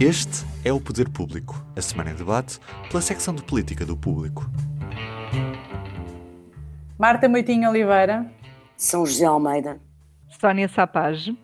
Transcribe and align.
Este 0.00 0.44
é 0.64 0.72
o 0.72 0.80
Poder 0.80 1.08
Público, 1.08 1.64
a 1.76 1.80
semana 1.80 2.10
em 2.10 2.14
debate 2.14 2.58
pela 2.88 3.00
secção 3.00 3.34
de 3.34 3.42
política 3.42 3.86
do 3.86 3.96
Público. 3.96 4.50
Marta 6.98 7.28
Moitinho 7.28 7.68
Oliveira. 7.70 8.26
São 8.76 9.06
José 9.06 9.24
Almeida. 9.24 9.80
Sónia 10.40 10.68
Sapage. 10.68 11.36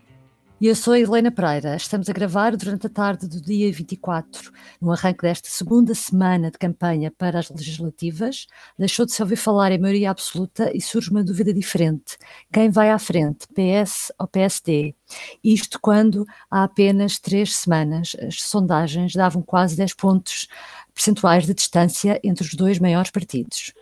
E 0.61 0.67
eu 0.67 0.75
sou 0.75 0.93
a 0.93 0.99
Helena 0.99 1.31
Pereira. 1.31 1.77
Estamos 1.77 2.11
a 2.11 2.13
gravar 2.13 2.57
durante 2.57 2.89
a 2.89 2.91
tarde 2.91 3.29
do 3.29 3.41
dia 3.41 3.73
24, 3.73 4.51
no 4.81 4.91
arranque 4.91 5.23
desta 5.23 5.49
segunda 5.49 5.95
semana 5.95 6.51
de 6.51 6.59
campanha 6.59 7.13
para 7.17 7.39
as 7.39 7.49
legislativas. 7.49 8.49
Deixou 8.77 9.07
de 9.07 9.13
se 9.13 9.23
ouvir 9.23 9.37
falar 9.37 9.71
em 9.71 9.79
maioria 9.79 10.11
absoluta 10.11 10.77
e 10.77 10.81
surge 10.81 11.11
uma 11.13 11.23
dúvida 11.23 11.55
diferente. 11.55 12.19
Quem 12.53 12.71
vai 12.71 12.91
à 12.91 12.99
frente, 12.99 13.47
PS 13.55 14.11
ou 14.19 14.27
PSD? 14.27 14.97
Isto 15.45 15.79
quando 15.81 16.27
há 16.51 16.65
apenas 16.65 17.21
três 17.21 17.55
semanas 17.55 18.17
as 18.21 18.43
sondagens 18.43 19.13
davam 19.13 19.41
quase 19.41 19.77
10 19.77 19.95
pontos 19.95 20.49
percentuais 20.99 21.47
de 21.47 21.55
distância 21.55 22.21
entre 22.25 22.45
os 22.45 22.55
dois 22.55 22.81
maiores 22.81 23.09
partidos. 23.09 23.73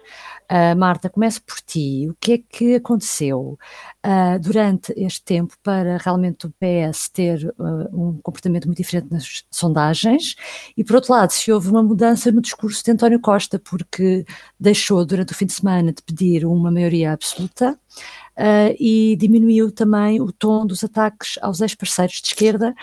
Uh, 0.53 0.77
Marta, 0.79 1.09
começo 1.09 1.43
por 1.43 1.57
ti. 1.63 2.07
O 2.11 2.15
que 2.21 2.33
é 2.35 2.39
que 2.39 2.75
aconteceu 2.75 3.59
uh, 4.05 4.39
durante 4.39 4.93
este 4.95 5.25
tempo 5.25 5.55
para 5.63 5.97
realmente 5.97 6.47
o 6.47 6.51
PS 6.61 7.09
ter 7.09 7.55
uh, 7.59 7.89
um 7.93 8.21
comportamento 8.23 8.67
muito 8.67 8.77
diferente 8.77 9.09
nas 9.11 9.45
sondagens? 9.51 10.37
E, 10.77 10.85
por 10.85 10.97
outro 10.97 11.15
lado, 11.15 11.31
se 11.31 11.51
houve 11.51 11.71
uma 11.71 11.83
mudança 11.83 12.31
no 12.31 12.43
discurso 12.43 12.85
de 12.85 12.91
António 12.91 13.19
Costa, 13.19 13.59
porque 13.59 14.27
deixou 14.61 15.05
durante 15.05 15.33
o 15.33 15.35
fim 15.35 15.47
de 15.47 15.55
semana 15.55 15.95
de 15.95 16.03
pedir 16.03 16.45
uma 16.45 16.71
maioria 16.71 17.13
absoluta 17.13 17.79
e 18.79 19.17
diminuiu 19.19 19.73
também 19.73 20.21
o 20.21 20.31
tom 20.31 20.67
dos 20.67 20.85
ataques 20.85 21.39
aos 21.41 21.63
ex-parceiros 21.63 22.21
de 22.21 22.29
esquerda, 22.29 22.75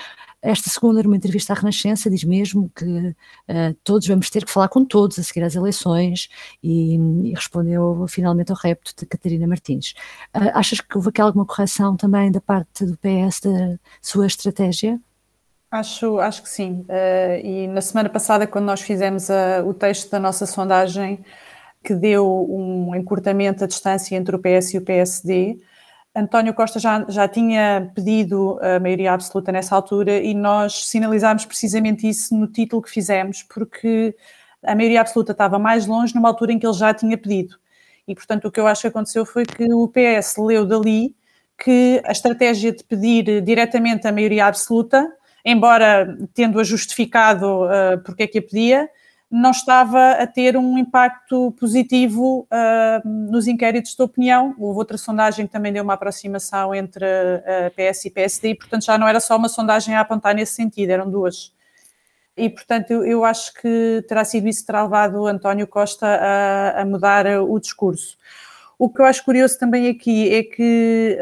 esta 0.44 0.70
segunda, 0.70 1.02
numa 1.02 1.16
entrevista 1.16 1.54
à 1.54 1.56
Renascença, 1.56 2.10
diz 2.10 2.26
mesmo 2.26 2.70
que 2.76 2.86
uh, 2.86 3.74
todos 3.82 4.06
vamos 4.06 4.30
ter 4.30 4.44
que 4.44 4.52
falar 4.52 4.67
com 4.67 4.84
todos 4.84 5.17
a 5.17 5.23
seguir 5.23 5.42
às 5.42 5.56
eleições 5.56 6.28
e, 6.62 6.95
e 6.95 7.34
respondeu 7.34 8.06
finalmente 8.09 8.52
ao 8.52 8.58
repto 8.58 8.94
de 8.98 9.06
Catarina 9.06 9.48
Martins. 9.48 9.94
Uh, 10.36 10.52
achas 10.54 10.82
que 10.82 10.98
houve 10.98 11.09
aqui 11.09 11.22
alguma 11.22 11.45
correção 11.45 11.95
também 11.95 12.30
da 12.30 12.42
parte 12.42 12.86
do 12.86 12.98
PS 12.98 13.40
da 13.40 13.80
sua 14.02 14.28
estratégia? 14.28 15.00
Acho, 15.72 16.20
acho 16.20 16.44
que 16.44 16.50
sim. 16.50 16.86
Uh, 16.89 17.45
e 17.45 17.67
na 17.67 17.80
semana 17.80 18.10
passada, 18.10 18.45
quando 18.45 18.66
nós 18.66 18.82
fizemos 18.82 19.30
o 19.66 19.73
texto 19.73 20.12
da 20.12 20.20
nossa 20.20 20.45
sondagem, 20.45 21.23
que 21.82 21.95
deu 21.95 22.48
um 22.50 22.94
encurtamento 22.94 23.62
da 23.62 23.66
distância 23.66 24.16
entre 24.16 24.36
o 24.36 24.39
PS 24.39 24.73
e 24.73 24.78
o 24.78 24.82
PSD, 24.82 25.58
António 26.16 26.53
Costa 26.53 26.80
já, 26.80 27.03
já 27.09 27.28
tinha 27.28 27.92
pedido 27.95 28.59
a 28.61 28.80
maioria 28.80 29.14
absoluta 29.14 29.52
nessa 29.52 29.75
altura 29.75 30.20
e 30.20 30.33
nós 30.33 30.86
sinalizámos 30.86 31.45
precisamente 31.45 32.08
isso 32.08 32.36
no 32.38 32.47
título 32.47 32.83
que 32.83 32.89
fizemos, 32.89 33.42
porque 33.44 34.16
a 34.64 34.75
maioria 34.75 35.02
absoluta 35.02 35.31
estava 35.31 35.58
mais 35.58 35.88
longe 35.88 36.14
numa 36.14 36.30
altura 36.30 36.53
em 36.53 36.59
que 36.59 36.67
ele 36.67 36.73
já 36.73 36.94
tinha 36.94 37.17
pedido. 37.17 37.58
E, 38.08 38.14
portanto, 38.14 38.47
o 38.47 38.52
que 38.52 38.59
eu 38.59 38.67
acho 38.67 38.81
que 38.81 38.88
aconteceu 38.88 39.25
foi 39.25 39.45
que 39.45 39.73
o 39.73 39.88
PS 39.88 40.38
leu 40.38 40.66
dali 40.66 41.16
que 41.58 42.02
a 42.05 42.11
estratégia 42.11 42.72
de 42.72 42.83
pedir 42.83 43.42
diretamente 43.42 44.08
a 44.08 44.11
maioria 44.11 44.45
absoluta, 44.45 45.11
embora 45.45 46.17
tendo-a 46.33 46.64
justificado 46.64 47.66
uh, 47.66 48.00
porque 48.03 48.23
é 48.23 48.27
que 48.27 48.39
a 48.39 48.42
pedia, 48.42 48.89
não 49.34 49.50
estava 49.50 50.12
a 50.12 50.28
ter 50.28 50.56
um 50.56 50.78
impacto 50.78 51.52
positivo 51.59 52.48
uh, 52.52 53.09
nos 53.09 53.48
inquéritos 53.48 53.95
de 53.95 54.03
opinião. 54.03 54.53
Houve 54.59 54.78
outra 54.78 54.95
sondagem 54.95 55.48
que 55.48 55.52
também 55.52 55.73
deu 55.73 55.84
uma 55.84 55.95
aproximação 55.95 56.73
entre 56.76 57.03
a 57.03 57.72
PS 57.72 58.06
e 58.06 58.09
PSD, 58.11 58.50
e, 58.50 58.56
portanto, 58.56 58.86
já 58.86 58.95
não 58.95 59.08
era 59.08 59.20
só 59.20 59.36
uma 59.36 59.50
sondagem 59.50 59.95
a 59.95 60.02
apontar 60.02 60.36
nesse 60.36 60.54
sentido, 60.54 60.92
eram 60.92 61.09
duas. 61.09 61.52
E, 62.38 62.48
portanto, 62.48 62.92
eu, 62.92 63.04
eu 63.04 63.26
acho 63.26 63.56
que 63.56 64.06
terá 64.08 64.23
sido 64.23 64.48
isso 64.48 64.59
que 64.59 64.67
terá 64.67 64.84
levado 64.84 65.26
António 65.26 65.66
Costa 65.66 66.06
a, 66.06 66.81
a, 66.81 66.86
mudar 66.86 67.26
o 67.42 67.59
discurso. 67.59 68.15
O 68.77 68.88
que 68.88 69.02
eu 69.02 69.05
acho 69.05 69.26
curioso 69.26 69.58
também 69.58 69.88
aqui 69.89 70.32
é 70.32 70.44
que, 70.44 71.17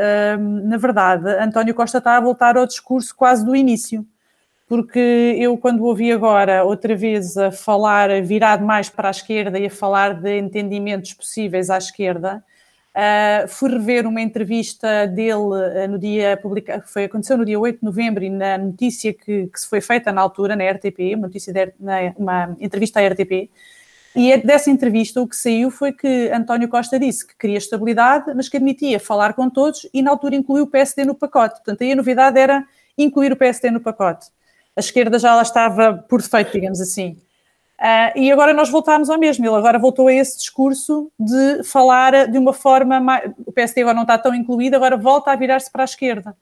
na 0.63 0.77
verdade, 0.77 1.29
António 1.29 1.75
Costa 1.75 1.99
está 1.99 2.17
a 2.17 2.19
voltar 2.19 2.57
ao 2.57 2.65
discurso 2.65 3.15
quase 3.15 3.45
do 3.45 3.55
início 3.55 4.05
porque 4.71 5.35
eu, 5.37 5.57
quando 5.57 5.83
ouvi 5.83 6.13
agora 6.13 6.63
outra 6.63 6.95
vez 6.95 7.35
a 7.35 7.51
falar, 7.51 8.21
virado 8.21 8.63
mais 8.63 8.87
para 8.87 9.09
a 9.09 9.11
esquerda 9.11 9.59
e 9.59 9.65
a 9.65 9.69
falar 9.69 10.13
de 10.13 10.39
entendimentos 10.39 11.13
possíveis 11.13 11.69
à 11.69 11.77
esquerda, 11.77 12.41
uh, 12.95 13.49
fui 13.49 13.69
rever 13.69 14.07
uma 14.07 14.21
entrevista 14.21 15.05
dele 15.07 15.33
uh, 15.33 15.89
no 15.89 15.99
dia 15.99 16.37
publicado, 16.37 16.83
foi, 16.87 17.03
aconteceu 17.03 17.37
no 17.37 17.43
dia 17.43 17.59
8 17.59 17.79
de 17.79 17.83
novembro, 17.83 18.23
e 18.23 18.29
na 18.29 18.57
notícia 18.57 19.13
que, 19.13 19.47
que 19.47 19.59
se 19.59 19.67
foi 19.67 19.81
feita 19.81 20.09
na 20.09 20.21
altura, 20.21 20.55
na 20.55 20.63
RTP, 20.63 21.15
uma, 21.15 21.27
notícia 21.27 21.51
de, 21.51 21.73
na, 21.77 22.13
uma 22.15 22.55
entrevista 22.57 23.01
à 23.01 23.05
RTP, 23.05 23.49
e 24.15 24.31
é 24.31 24.37
dessa 24.37 24.71
entrevista 24.71 25.21
o 25.21 25.27
que 25.27 25.35
saiu 25.35 25.69
foi 25.69 25.91
que 25.91 26.31
António 26.33 26.69
Costa 26.69 26.97
disse 26.97 27.27
que 27.27 27.35
queria 27.37 27.57
estabilidade, 27.57 28.33
mas 28.33 28.47
que 28.47 28.55
admitia 28.55 29.01
falar 29.01 29.33
com 29.33 29.49
todos 29.49 29.85
e 29.93 30.01
na 30.01 30.11
altura 30.11 30.37
incluiu 30.37 30.63
o 30.63 30.67
PSD 30.67 31.03
no 31.03 31.13
pacote. 31.13 31.55
Portanto, 31.55 31.81
aí 31.81 31.91
a 31.91 31.95
novidade 31.95 32.39
era 32.39 32.65
incluir 32.97 33.33
o 33.33 33.35
PSD 33.35 33.69
no 33.69 33.81
pacote 33.81 34.27
a 34.75 34.79
esquerda 34.79 35.19
já 35.19 35.35
lá 35.35 35.41
estava 35.41 35.93
por 36.09 36.21
defeito, 36.21 36.51
digamos 36.51 36.79
assim. 36.79 37.17
Uh, 37.81 38.13
e 38.15 38.31
agora 38.31 38.53
nós 38.53 38.69
voltámos 38.69 39.09
ao 39.09 39.17
mesmo. 39.17 39.45
Ele 39.45 39.55
agora 39.55 39.79
voltou 39.79 40.07
a 40.07 40.13
esse 40.13 40.37
discurso 40.37 41.11
de 41.19 41.63
falar 41.63 42.27
de 42.27 42.37
uma 42.37 42.53
forma 42.53 42.99
mais. 42.99 43.31
O 43.45 43.51
PSD 43.51 43.81
agora 43.81 43.95
não 43.95 44.03
está 44.03 44.17
tão 44.17 44.35
incluído, 44.35 44.75
agora 44.75 44.95
volta 44.95 45.31
a 45.31 45.35
virar-se 45.35 45.71
para 45.71 45.83
a 45.83 45.85
esquerda. 45.85 46.35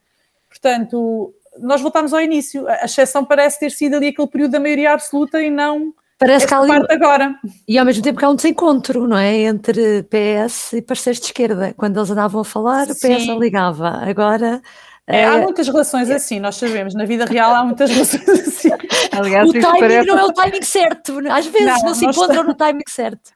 Portanto, 0.48 1.34
nós 1.58 1.80
voltámos 1.80 2.12
ao 2.12 2.20
início. 2.20 2.68
A 2.68 2.84
exceção 2.84 3.24
parece 3.24 3.58
ter 3.58 3.70
sido 3.70 3.96
ali 3.96 4.08
aquele 4.08 4.28
período 4.28 4.52
da 4.52 4.60
maioria 4.60 4.92
absoluta 4.92 5.40
e 5.40 5.50
não. 5.50 5.94
Parece 6.18 6.46
que 6.46 6.52
há 6.52 6.58
ali... 6.58 6.72
agora. 6.90 7.34
E 7.66 7.78
ao 7.78 7.86
mesmo 7.86 8.02
tempo 8.02 8.18
que 8.18 8.24
há 8.26 8.28
um 8.28 8.36
desencontro, 8.36 9.08
não 9.08 9.16
é? 9.16 9.38
Entre 9.38 10.02
PS 10.02 10.74
e 10.74 10.82
parceiros 10.82 11.20
de 11.20 11.26
esquerda. 11.28 11.72
Quando 11.74 11.98
eles 11.98 12.10
andavam 12.10 12.42
a 12.42 12.44
falar, 12.44 12.86
o 12.88 12.94
PS 12.94 13.26
não 13.26 13.38
ligava. 13.38 13.88
Agora 13.88 14.60
é, 15.10 15.24
há 15.24 15.38
muitas 15.38 15.66
relações 15.66 16.10
assim, 16.10 16.40
nós 16.40 16.56
sabemos, 16.56 16.94
na 16.94 17.04
vida 17.04 17.24
real 17.24 17.54
há 17.54 17.64
muitas 17.64 17.90
relações 17.92 18.28
assim. 18.28 18.70
Aliás, 19.12 19.48
o 19.48 19.52
timing 19.52 19.80
parece... 19.80 20.08
não 20.08 20.18
é 20.18 20.24
o 20.24 20.32
timing 20.32 20.62
certo, 20.62 21.18
às 21.30 21.46
vezes 21.46 21.66
não, 21.66 21.88
não 21.88 21.94
se 21.94 22.04
encontram 22.04 22.40
está... 22.40 22.42
no 22.44 22.54
timing 22.54 22.84
certo. 22.88 23.30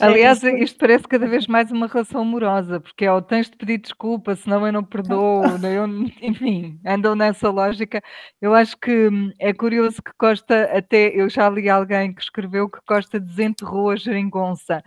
Aliás, 0.00 0.44
é 0.44 0.58
isto 0.58 0.78
parece 0.78 1.04
cada 1.04 1.26
vez 1.26 1.46
mais 1.46 1.70
uma 1.70 1.86
relação 1.86 2.22
amorosa, 2.22 2.80
porque 2.80 3.04
é 3.04 3.12
o 3.12 3.22
tens 3.22 3.48
de 3.48 3.56
pedir 3.56 3.78
desculpa, 3.78 4.36
senão 4.36 4.66
eu 4.66 4.72
não 4.72 4.84
perdoo, 4.84 5.42
eu, 5.64 5.86
enfim, 6.20 6.78
andam 6.84 7.14
nessa 7.14 7.50
lógica. 7.50 8.02
Eu 8.40 8.54
acho 8.54 8.76
que 8.76 9.08
hum, 9.08 9.32
é 9.38 9.52
curioso 9.52 10.02
que 10.02 10.12
Costa, 10.18 10.64
até 10.76 11.08
eu 11.08 11.28
já 11.28 11.48
li 11.48 11.68
alguém 11.68 12.12
que 12.12 12.22
escreveu 12.22 12.68
que 12.68 12.80
Costa 12.86 13.18
desenterrou 13.18 13.90
a 13.90 13.96
geringonça. 13.96 14.82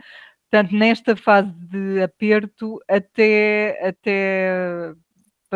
Portanto, 0.50 0.76
nesta 0.76 1.16
fase 1.16 1.52
de 1.52 2.02
aperto, 2.02 2.80
até, 2.88 3.80
até 3.88 4.94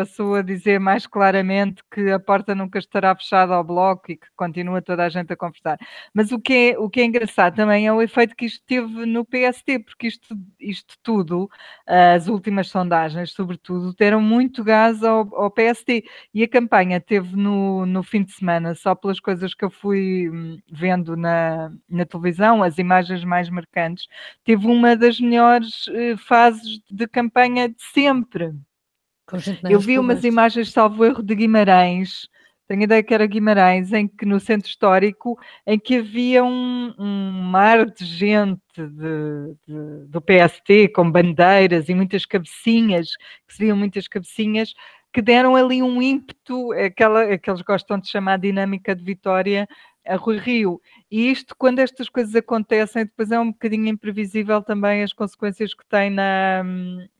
passou 0.00 0.34
a 0.34 0.40
dizer 0.40 0.80
mais 0.80 1.06
claramente 1.06 1.82
que 1.92 2.10
a 2.10 2.18
porta 2.18 2.54
nunca 2.54 2.78
estará 2.78 3.14
fechada 3.14 3.54
ao 3.54 3.62
bloco 3.62 4.10
e 4.10 4.16
que 4.16 4.26
continua 4.34 4.80
toda 4.80 5.04
a 5.04 5.10
gente 5.10 5.30
a 5.30 5.36
conversar. 5.36 5.78
Mas 6.14 6.32
o 6.32 6.40
que 6.40 6.72
é, 6.72 6.78
o 6.78 6.88
que 6.88 7.00
é 7.02 7.04
engraçado 7.04 7.54
também 7.54 7.86
é 7.86 7.92
o 7.92 8.00
efeito 8.00 8.34
que 8.34 8.46
isto 8.46 8.64
teve 8.66 9.04
no 9.04 9.26
PST, 9.26 9.80
porque 9.80 10.06
isto, 10.06 10.34
isto 10.58 10.94
tudo, 11.02 11.50
as 11.86 12.28
últimas 12.28 12.68
sondagens, 12.68 13.32
sobretudo, 13.32 13.92
deram 13.94 14.22
muito 14.22 14.64
gás 14.64 15.04
ao, 15.04 15.28
ao 15.34 15.50
PST. 15.50 16.02
E 16.32 16.42
a 16.42 16.48
campanha 16.48 16.98
teve 16.98 17.36
no, 17.36 17.84
no 17.84 18.02
fim 18.02 18.24
de 18.24 18.32
semana, 18.32 18.74
só 18.74 18.94
pelas 18.94 19.20
coisas 19.20 19.54
que 19.54 19.64
eu 19.66 19.70
fui 19.70 20.30
hum, 20.30 20.58
vendo 20.72 21.14
na, 21.14 21.70
na 21.86 22.06
televisão, 22.06 22.62
as 22.62 22.78
imagens 22.78 23.22
mais 23.22 23.50
marcantes, 23.50 24.06
teve 24.44 24.66
uma 24.66 24.96
das 24.96 25.20
melhores 25.20 25.86
eh, 25.88 26.16
fases 26.16 26.80
de 26.90 27.06
campanha 27.06 27.68
de 27.68 27.82
sempre 27.92 28.54
eu 29.68 29.80
vi 29.80 29.98
umas 29.98 30.24
imagens, 30.24 30.70
salvo 30.70 31.04
erro, 31.04 31.22
de 31.22 31.34
Guimarães, 31.34 32.28
tenho 32.70 32.82
a 32.82 32.84
ideia 32.84 33.02
que 33.02 33.12
era 33.12 33.26
Guimarães, 33.26 33.92
em 33.92 34.06
que 34.06 34.24
no 34.24 34.38
centro 34.38 34.68
histórico, 34.68 35.36
em 35.66 35.76
que 35.76 35.96
havia 35.96 36.44
um, 36.44 36.94
um 36.96 37.32
mar 37.50 37.84
de 37.84 38.04
gente 38.04 38.60
de, 38.76 39.56
de, 39.66 40.06
do 40.06 40.20
PST, 40.20 40.92
com 40.94 41.10
bandeiras 41.10 41.88
e 41.88 41.94
muitas 41.96 42.24
cabecinhas, 42.24 43.08
que 43.48 43.54
se 43.54 43.64
viam 43.64 43.76
muitas 43.76 44.06
cabecinhas, 44.06 44.72
que 45.12 45.20
deram 45.20 45.56
ali 45.56 45.82
um 45.82 46.00
ímpeto, 46.00 46.70
aquela, 46.74 47.36
que 47.36 47.50
eles 47.50 47.62
gostam 47.62 47.98
de 47.98 48.08
chamar 48.08 48.38
dinâmica 48.38 48.94
de 48.94 49.02
vitória, 49.02 49.68
a 50.06 50.16
Rui 50.16 50.38
Rio. 50.38 50.80
E 51.10 51.30
isto, 51.30 51.54
quando 51.56 51.78
estas 51.78 52.08
coisas 52.08 52.34
acontecem, 52.34 53.04
depois 53.04 53.30
é 53.30 53.38
um 53.38 53.52
bocadinho 53.52 53.88
imprevisível 53.88 54.62
também 54.62 55.02
as 55.02 55.12
consequências 55.12 55.74
que 55.74 55.84
tem 55.86 56.10
na, 56.10 56.64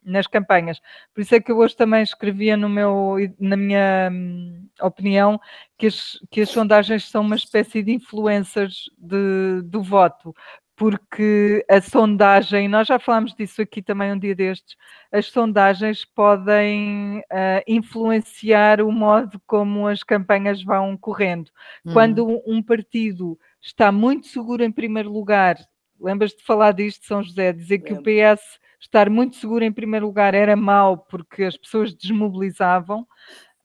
nas 0.05 0.27
campanhas. 0.27 0.81
Por 1.15 1.21
isso 1.21 1.35
é 1.35 1.41
que 1.41 1.53
eu 1.53 1.59
hoje 1.59 1.77
também 1.77 2.03
escrevia 2.03 2.57
no 2.57 2.69
meu, 2.69 3.17
na 3.39 3.57
minha 3.57 4.11
hum, 4.13 4.67
opinião 4.81 5.41
que 5.77 5.87
as, 5.87 6.19
que 6.31 6.41
as 6.43 6.51
sondagens 6.51 7.09
são 7.09 7.23
uma 7.23 7.37
espécie 7.37 7.83
de 7.83 7.93
influências 7.93 8.91
de, 8.99 9.63
do 9.65 9.83
voto, 9.83 10.35
porque 10.81 11.63
a 11.69 11.79
sondagem, 11.79 12.67
nós 12.67 12.89
já 12.89 12.99
falámos 12.99 13.35
disso 13.35 13.61
aqui 13.61 13.83
também 13.83 14.15
um 14.15 14.19
dia 14.19 14.35
destes, 14.35 14.79
as 15.13 15.27
sondagens 15.27 16.07
podem 16.07 17.19
uh, 17.19 17.63
influenciar 17.69 18.81
o 18.81 18.91
modo 18.91 19.39
como 19.47 19.87
as 19.87 20.03
campanhas 20.03 20.63
vão 20.63 20.97
correndo. 20.97 21.51
Uhum. 21.85 21.93
Quando 21.93 22.43
um 22.47 22.63
partido 22.63 23.39
está 23.61 23.93
muito 23.93 24.29
seguro 24.29 24.65
em 24.65 24.73
primeiro 24.73 25.13
lugar, 25.13 25.59
lembras 26.01 26.31
de 26.31 26.43
falar 26.43 26.73
disto, 26.73 27.05
São 27.05 27.23
José, 27.23 27.53
dizer 27.53 27.81
que 27.81 27.93
o 27.93 28.03
PS 28.03 28.59
estar 28.81 29.11
muito 29.11 29.37
seguro 29.37 29.63
em 29.63 29.71
primeiro 29.71 30.07
lugar 30.07 30.33
era 30.33 30.57
mau 30.57 30.97
porque 30.97 31.45
as 31.45 31.59
pessoas 31.59 31.93
desmobilizavam. 31.93 33.07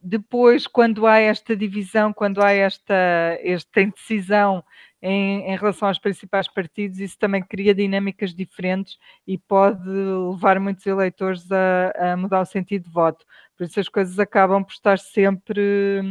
Depois, 0.01 0.67
quando 0.67 1.07
há 1.07 1.17
esta 1.17 1.55
divisão, 1.55 2.11
quando 2.11 2.43
há 2.43 2.51
esta, 2.51 3.39
esta 3.41 3.81
indecisão 3.81 4.61
em, 5.05 5.51
em, 5.51 5.55
relação 5.55 5.87
aos 5.87 5.99
principais 5.99 6.47
partidos, 6.47 6.99
isso 6.99 7.17
também 7.19 7.43
cria 7.43 7.75
dinâmicas 7.75 8.33
diferentes 8.33 8.97
e 9.27 9.37
pode 9.37 9.87
levar 9.87 10.59
muitos 10.59 10.85
eleitores 10.85 11.47
a, 11.51 12.13
a 12.13 12.17
mudar 12.17 12.41
o 12.41 12.45
sentido 12.45 12.85
de 12.85 12.89
voto. 12.89 13.23
Por 13.55 13.65
isso 13.65 13.79
as 13.79 13.87
coisas 13.87 14.17
acabam 14.19 14.63
por 14.63 14.71
estar 14.73 14.97
sempre, 14.97 16.01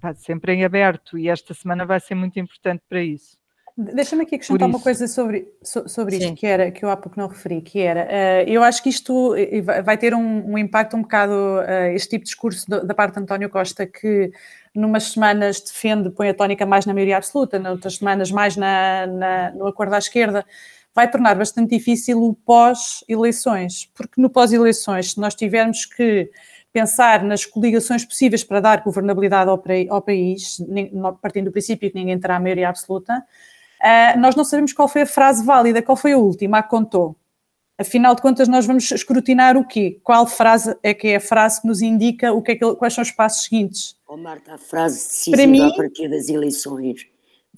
pá, 0.00 0.14
sempre 0.14 0.52
em 0.52 0.64
aberto 0.64 1.18
e 1.18 1.28
esta 1.28 1.52
semana 1.52 1.84
vai 1.84 1.98
ser 1.98 2.14
muito 2.14 2.38
importante 2.38 2.82
para 2.88 3.02
isso. 3.02 3.41
Deixa-me 3.76 4.22
aqui 4.22 4.34
acrescentar 4.34 4.68
uma 4.68 4.78
coisa 4.78 5.08
sobre, 5.08 5.48
sobre 5.62 6.16
isto, 6.16 6.34
que 6.34 6.46
era 6.46 6.70
que 6.70 6.84
eu 6.84 6.90
há 6.90 6.96
pouco 6.96 7.18
não 7.18 7.26
referi, 7.26 7.62
que 7.62 7.80
era, 7.80 8.04
uh, 8.04 8.48
eu 8.48 8.62
acho 8.62 8.82
que 8.82 8.90
isto 8.90 9.34
vai 9.82 9.96
ter 9.96 10.14
um, 10.14 10.52
um 10.52 10.58
impacto 10.58 10.94
um 10.94 11.00
bocado, 11.00 11.32
uh, 11.32 11.94
este 11.94 12.10
tipo 12.10 12.24
de 12.24 12.30
discurso 12.30 12.68
da 12.68 12.92
parte 12.92 13.14
de 13.14 13.20
António 13.20 13.48
Costa, 13.48 13.86
que 13.86 14.30
numas 14.74 15.04
semanas 15.04 15.60
defende, 15.60 16.10
põe 16.10 16.28
a 16.28 16.34
tónica 16.34 16.66
mais 16.66 16.84
na 16.84 16.92
maioria 16.92 17.16
absoluta, 17.16 17.58
noutras 17.58 17.96
semanas 17.96 18.30
mais 18.30 18.56
na, 18.58 19.06
na, 19.06 19.50
no 19.52 19.66
acordo 19.66 19.94
à 19.94 19.98
esquerda, 19.98 20.44
vai 20.94 21.10
tornar 21.10 21.34
bastante 21.34 21.70
difícil 21.70 22.22
o 22.22 22.34
pós-eleições, 22.34 23.90
porque 23.94 24.20
no 24.20 24.28
pós-eleições, 24.28 25.12
se 25.12 25.20
nós 25.20 25.34
tivermos 25.34 25.86
que 25.86 26.30
pensar 26.70 27.22
nas 27.22 27.46
coligações 27.46 28.04
possíveis 28.04 28.44
para 28.44 28.60
dar 28.60 28.82
governabilidade 28.82 29.48
ao, 29.48 29.62
ao 29.88 30.02
país, 30.02 30.58
partindo 31.22 31.46
do 31.46 31.52
princípio 31.52 31.90
que 31.90 31.98
ninguém 31.98 32.18
terá 32.18 32.36
a 32.36 32.40
maioria 32.40 32.68
absoluta, 32.68 33.24
Uh, 33.82 34.18
nós 34.18 34.36
não 34.36 34.44
sabemos 34.44 34.72
qual 34.72 34.86
foi 34.86 35.02
a 35.02 35.06
frase 35.06 35.44
válida, 35.44 35.82
qual 35.82 35.96
foi 35.96 36.12
a 36.12 36.18
última, 36.18 36.58
a 36.58 36.62
que 36.62 36.70
contou. 36.70 37.16
Afinal 37.76 38.14
de 38.14 38.22
contas, 38.22 38.46
nós 38.46 38.64
vamos 38.64 38.88
escrutinar 38.92 39.56
o 39.56 39.66
quê? 39.66 39.98
Qual 40.04 40.24
frase 40.26 40.76
é 40.82 40.94
que 40.94 41.08
é 41.08 41.16
a 41.16 41.20
frase 41.20 41.60
que 41.60 41.66
nos 41.66 41.82
indica 41.82 42.32
o 42.32 42.40
que 42.40 42.52
é 42.52 42.56
que, 42.56 42.74
quais 42.76 42.94
são 42.94 43.02
os 43.02 43.10
passos 43.10 43.44
seguintes? 43.44 43.96
Oh, 44.06 44.16
Marta, 44.16 44.54
a 44.54 44.58
frase 44.58 44.98
decisiva 44.98 45.36
Para 45.36 45.46
mim, 45.48 45.62
a 45.62 45.74
partir 45.74 46.08
das 46.08 46.28
eleições 46.28 47.06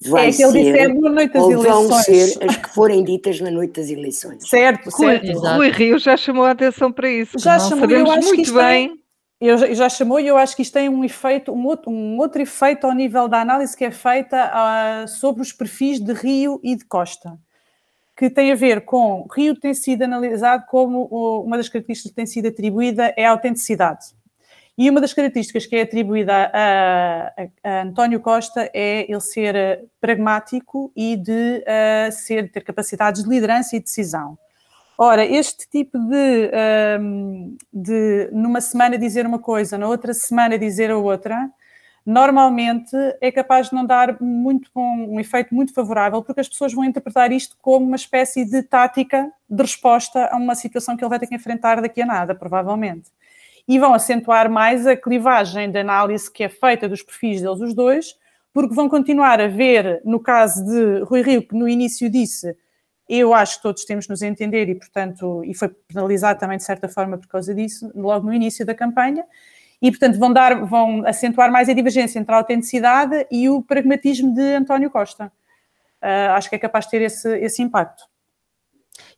vai 0.01 0.29
é 0.29 0.31
que 0.31 0.41
ele 0.41 0.51
ser, 0.51 0.63
disse 0.63 0.77
é 0.79 0.89
boa 0.89 1.11
noite 1.11 1.33
das 1.33 1.43
ou 1.43 1.51
eleições. 1.51 1.87
vão 1.87 1.99
ser 2.03 2.43
as 2.43 2.57
que 2.57 2.69
forem 2.69 3.03
ditas 3.03 3.39
na 3.39 3.51
noite 3.51 3.79
das 3.79 3.89
eleições. 3.89 4.49
Certo, 4.49 4.89
certo. 4.89 5.31
Rui, 5.31 5.55
Rui 5.57 5.69
Rio 5.69 5.99
já 5.99 6.17
chamou 6.17 6.43
a 6.43 6.51
atenção 6.51 6.91
para 6.91 7.09
isso. 7.09 7.37
Já 7.37 7.57
não 7.57 7.69
chamou, 7.69 7.81
sabemos 7.81 8.25
muito 8.25 8.53
bem 8.53 8.99
eu 9.47 9.75
já, 9.75 9.89
chamou 9.89 10.19
e 10.19 10.27
eu 10.27 10.37
acho 10.37 10.55
que 10.55 10.61
isto 10.61 10.73
tem 10.73 10.89
um 10.89 11.03
efeito, 11.03 11.51
um 11.51 11.65
outro, 11.65 11.91
um 11.91 12.17
outro 12.17 12.41
efeito 12.41 12.85
ao 12.85 12.93
nível 12.93 13.27
da 13.27 13.41
análise 13.41 13.75
que 13.75 13.85
é 13.85 13.91
feita 13.91 14.51
uh, 14.51 15.07
sobre 15.07 15.41
os 15.41 15.51
perfis 15.51 15.99
de 15.99 16.13
Rio 16.13 16.59
e 16.63 16.75
de 16.75 16.85
Costa, 16.85 17.37
que 18.15 18.29
tem 18.29 18.51
a 18.51 18.55
ver 18.55 18.81
com 18.81 19.27
Rio 19.33 19.59
tem 19.59 19.73
sido 19.73 20.03
analisado 20.03 20.65
como 20.67 21.05
uma 21.43 21.57
das 21.57 21.69
características 21.69 22.11
que 22.11 22.15
tem 22.15 22.25
sido 22.25 22.47
atribuída 22.47 23.13
é 23.17 23.25
a 23.25 23.31
autenticidade. 23.31 24.05
E 24.77 24.89
uma 24.89 24.99
das 24.99 25.13
características 25.13 25.65
que 25.65 25.75
é 25.75 25.83
atribuída 25.83 26.51
a, 26.53 27.27
a, 27.27 27.47
a 27.63 27.81
António 27.83 28.19
Costa 28.19 28.69
é 28.73 29.09
ele 29.09 29.21
ser 29.21 29.55
eh, 29.55 29.83
pragmático 30.01 30.91
e 30.93 31.15
de 31.15 31.63
uh, 31.63 32.11
ser, 32.11 32.51
ter 32.51 32.61
capacidades 32.61 33.23
de 33.23 33.29
liderança 33.29 33.77
e 33.77 33.79
decisão. 33.79 34.37
Ora, 34.97 35.25
este 35.25 35.67
tipo 35.69 35.97
de, 35.99 36.51
um, 36.99 37.57
de, 37.73 38.29
numa 38.31 38.61
semana 38.61 38.97
dizer 38.97 39.25
uma 39.25 39.39
coisa, 39.39 39.77
na 39.77 39.87
outra 39.87 40.13
semana 40.13 40.57
dizer 40.57 40.89
a 40.89 40.97
outra, 40.97 41.49
normalmente 42.05 42.95
é 43.19 43.29
capaz 43.29 43.69
de 43.69 43.75
não 43.75 43.85
dar 43.85 44.21
muito 44.21 44.69
bom, 44.73 45.07
um 45.09 45.19
efeito 45.19 45.53
muito 45.53 45.73
favorável, 45.73 46.23
porque 46.23 46.39
as 46.39 46.47
pessoas 46.47 46.73
vão 46.73 46.85
interpretar 46.85 47.31
isto 47.33 47.57
como 47.61 47.85
uma 47.85 47.97
espécie 47.97 48.45
de 48.45 48.63
tática 48.63 49.29
de 49.49 49.61
resposta 49.61 50.27
a 50.27 50.37
uma 50.37 50.55
situação 50.55 50.95
que 50.95 51.03
ele 51.03 51.09
vai 51.09 51.19
ter 51.19 51.27
que 51.27 51.35
enfrentar 51.35 51.81
daqui 51.81 52.01
a 52.01 52.05
nada, 52.05 52.33
provavelmente. 52.33 53.11
E 53.67 53.77
vão 53.77 53.93
acentuar 53.93 54.49
mais 54.49 54.87
a 54.87 54.95
clivagem 54.95 55.71
de 55.71 55.79
análise 55.79 56.31
que 56.31 56.43
é 56.43 56.49
feita 56.49 56.87
dos 56.87 57.01
perfis 57.01 57.41
deles 57.41 57.59
os 57.59 57.73
dois, 57.73 58.15
porque 58.53 58.73
vão 58.73 58.87
continuar 58.87 59.41
a 59.41 59.47
ver, 59.47 60.01
no 60.05 60.21
caso 60.21 60.63
de 60.63 60.99
Rui 61.03 61.21
Rio, 61.21 61.45
que 61.45 61.55
no 61.55 61.67
início 61.67 62.09
disse 62.09 62.55
eu 63.07 63.33
acho 63.33 63.57
que 63.57 63.63
todos 63.63 63.85
temos 63.85 64.05
de 64.05 64.09
nos 64.09 64.21
entender 64.21 64.67
e, 64.67 64.75
portanto, 64.75 65.43
e 65.45 65.53
foi 65.53 65.69
penalizado 65.69 66.39
também 66.39 66.57
de 66.57 66.63
certa 66.63 66.89
forma 66.89 67.17
por 67.17 67.27
causa 67.27 67.53
disso, 67.53 67.91
logo 67.95 68.25
no 68.25 68.33
início 68.33 68.65
da 68.65 68.73
campanha, 68.73 69.25
e, 69.81 69.91
portanto, 69.91 70.17
vão, 70.17 70.33
dar, 70.33 70.65
vão 70.65 71.05
acentuar 71.05 71.51
mais 71.51 71.69
a 71.69 71.73
divergência 71.73 72.17
entre 72.17 72.33
a 72.33 72.37
autenticidade 72.37 73.27
e 73.29 73.47
o 73.49 73.61
pragmatismo 73.61 74.33
de 74.33 74.55
António 74.55 74.89
Costa. 74.89 75.31
Uh, 76.01 76.31
acho 76.31 76.49
que 76.49 76.55
é 76.55 76.59
capaz 76.59 76.85
de 76.85 76.91
ter 76.91 77.01
esse, 77.01 77.37
esse 77.39 77.61
impacto. 77.61 78.03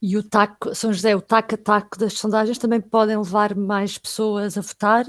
E 0.01 0.17
o 0.17 0.23
taco, 0.23 0.75
São 0.75 0.91
José, 0.91 1.15
o 1.15 1.21
taco 1.21 1.55
a 1.55 1.57
taco 1.57 1.97
das 1.97 2.13
sondagens 2.13 2.57
também 2.57 2.81
podem 2.81 3.17
levar 3.17 3.55
mais 3.55 3.97
pessoas 3.97 4.57
a 4.57 4.61
votar 4.61 5.05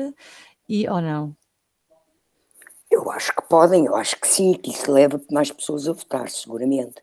e 0.68 0.88
ou 0.88 1.00
não? 1.00 1.36
Eu 2.90 3.10
acho 3.10 3.34
que 3.34 3.42
podem, 3.48 3.86
eu 3.86 3.96
acho 3.96 4.16
que 4.20 4.28
sim, 4.28 4.54
que 4.54 4.70
isso 4.70 4.90
leva 4.90 5.20
mais 5.30 5.50
pessoas 5.50 5.88
a 5.88 5.92
votar, 5.92 6.28
seguramente 6.30 7.02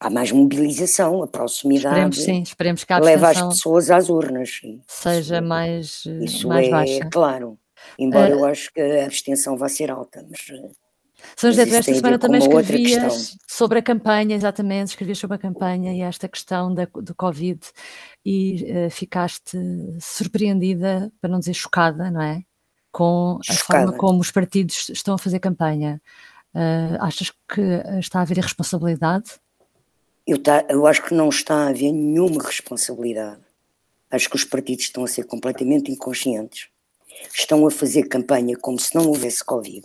há 0.00 0.08
mais 0.08 0.32
mobilização, 0.32 1.22
a 1.22 1.28
proximidade. 1.28 1.94
Esperemos, 1.94 2.24
sim, 2.24 2.42
esperemos 2.42 2.84
que 2.84 2.92
a 2.92 2.98
leva 2.98 3.28
as 3.28 3.42
pessoas 3.42 3.90
às 3.90 4.08
urnas. 4.08 4.58
Sim. 4.60 4.80
Seja 4.86 5.36
isso, 5.36 5.46
mais, 5.46 6.06
isso 6.22 6.48
mais 6.48 6.66
é, 6.66 6.70
baixa. 6.70 7.08
claro. 7.12 7.58
Embora 7.98 8.34
uh, 8.34 8.40
eu 8.40 8.44
acho 8.46 8.72
que 8.72 8.80
a 8.80 9.04
abstenção 9.04 9.56
vai 9.56 9.68
ser 9.68 9.90
alta, 9.90 10.24
mas. 10.28 10.40
Eh, 10.50 10.70
São 11.36 11.50
José, 11.50 11.62
esta 11.62 11.94
semana 11.94 12.18
também 12.18 12.40
escrevias 12.40 13.36
sobre 13.46 13.78
a 13.78 13.82
campanha, 13.82 14.34
exatamente, 14.34 14.88
escrevias 14.88 15.18
sobre 15.18 15.36
a 15.36 15.38
campanha 15.38 15.92
e 15.92 16.00
esta 16.00 16.28
questão 16.28 16.74
da, 16.74 16.86
do 16.86 17.14
Covid 17.14 17.60
e 18.24 18.86
uh, 18.86 18.90
ficaste 18.90 19.58
surpreendida, 20.00 21.12
para 21.20 21.30
não 21.30 21.38
dizer 21.38 21.54
chocada, 21.54 22.10
não 22.10 22.22
é? 22.22 22.42
Com 22.92 23.38
a 23.48 23.52
chocada. 23.52 23.86
forma 23.86 23.98
como 23.98 24.20
os 24.20 24.30
partidos 24.30 24.88
estão 24.90 25.14
a 25.14 25.18
fazer 25.18 25.38
campanha. 25.40 26.00
Uh, 26.54 26.96
achas 27.00 27.30
que 27.30 27.62
está 27.98 28.18
a 28.18 28.22
haver 28.22 28.38
irresponsabilidade? 28.38 29.40
Eu, 30.30 30.40
tá, 30.40 30.64
eu 30.68 30.86
acho 30.86 31.02
que 31.02 31.12
não 31.12 31.28
está 31.28 31.56
a 31.56 31.68
haver 31.70 31.90
nenhuma 31.90 32.40
responsabilidade. 32.40 33.40
Acho 34.08 34.30
que 34.30 34.36
os 34.36 34.44
partidos 34.44 34.84
estão 34.84 35.02
a 35.02 35.08
ser 35.08 35.24
completamente 35.24 35.90
inconscientes. 35.90 36.68
Estão 37.34 37.66
a 37.66 37.70
fazer 37.70 38.04
campanha 38.04 38.56
como 38.56 38.78
se 38.78 38.94
não 38.94 39.08
houvesse 39.08 39.44
Covid. 39.44 39.84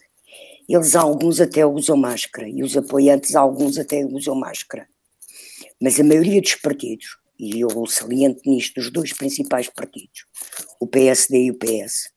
Eles, 0.70 0.96
alguns 0.96 1.42
até 1.42 1.66
usam 1.66 1.98
máscara 1.98 2.48
e 2.48 2.62
os 2.62 2.78
apoiantes, 2.78 3.36
alguns 3.36 3.80
até 3.80 4.06
usam 4.06 4.36
máscara. 4.36 4.88
Mas 5.82 6.00
a 6.00 6.04
maioria 6.04 6.40
dos 6.40 6.54
partidos, 6.54 7.18
e 7.40 7.62
eu 7.62 7.88
saliento 7.88 8.44
nisto 8.46 8.78
os 8.78 8.92
dois 8.92 9.14
principais 9.14 9.68
partidos, 9.68 10.28
o 10.80 10.86
PSD 10.86 11.46
e 11.46 11.50
o 11.50 11.58
PS, 11.58 12.12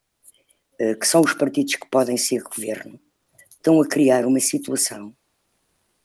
eh, 0.79 0.95
que 0.95 1.09
são 1.09 1.23
os 1.23 1.33
partidos 1.33 1.77
que 1.77 1.89
podem 1.89 2.19
ser 2.19 2.43
governo, 2.43 3.01
estão 3.49 3.81
a 3.81 3.89
criar 3.89 4.27
uma 4.27 4.39
situação 4.39 5.17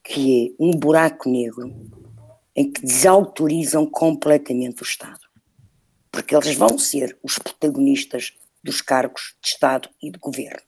que 0.02 0.48
é 0.48 0.64
um 0.64 0.72
buraco 0.72 1.30
negro 1.30 1.70
em 2.56 2.72
que 2.72 2.82
desautorizam 2.82 3.86
completamente 3.86 4.82
o 4.82 4.86
Estado. 4.86 5.22
Porque 6.12 6.36
eles 6.36 6.56
vão 6.56 6.78
ser 6.78 7.18
os 7.24 7.40
protagonistas 7.40 8.34
dos 8.64 8.82
cargos 8.82 9.36
de 9.42 9.50
Estado 9.50 9.90
e 10.02 10.12
de 10.12 10.20
governo. 10.20 10.62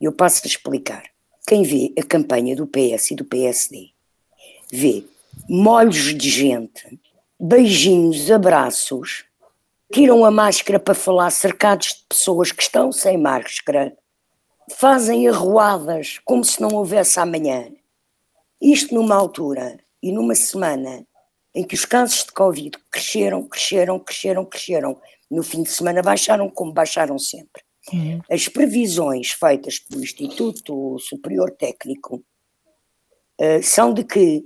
Eu 0.00 0.12
passo 0.12 0.42
a 0.44 0.48
explicar. 0.48 1.04
Quem 1.46 1.62
vê 1.62 1.92
a 1.98 2.02
campanha 2.02 2.56
do 2.56 2.66
PS 2.66 3.12
e 3.12 3.14
do 3.14 3.24
PSD 3.24 3.90
vê 4.72 5.04
molhos 5.48 6.14
de 6.14 6.30
gente, 6.30 6.98
beijinhos, 7.38 8.30
abraços, 8.30 9.24
tiram 9.92 10.24
a 10.24 10.30
máscara 10.30 10.80
para 10.80 10.94
falar 10.94 11.30
cercados 11.30 11.88
de 11.88 12.04
pessoas 12.08 12.50
que 12.50 12.62
estão 12.62 12.90
sem 12.90 13.16
máscara, 13.16 13.96
fazem 14.76 15.28
arruadas 15.28 16.18
como 16.24 16.44
se 16.44 16.60
não 16.60 16.70
houvesse 16.70 17.20
amanhã. 17.20 17.70
Isto 18.60 18.94
numa 18.94 19.14
altura 19.14 19.78
e 20.04 20.12
numa 20.12 20.34
semana 20.34 21.06
em 21.54 21.64
que 21.66 21.74
os 21.74 21.86
casos 21.86 22.26
de 22.26 22.32
Covid 22.32 22.76
cresceram, 22.90 23.48
cresceram, 23.48 23.98
cresceram, 23.98 24.44
cresceram, 24.44 25.00
no 25.30 25.42
fim 25.42 25.62
de 25.62 25.70
semana 25.70 26.02
baixaram 26.02 26.50
como 26.50 26.74
baixaram 26.74 27.18
sempre. 27.18 27.62
Uhum. 27.90 28.20
As 28.30 28.46
previsões 28.46 29.30
feitas 29.30 29.78
pelo 29.78 30.02
Instituto 30.02 30.98
Superior 30.98 31.50
Técnico 31.52 32.22
uh, 33.40 33.62
são 33.62 33.94
de 33.94 34.04
que 34.04 34.44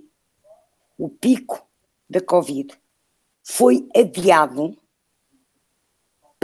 o 0.96 1.08
pico 1.08 1.66
da 2.08 2.20
Covid 2.20 2.72
foi 3.42 3.88
adiado 3.96 4.78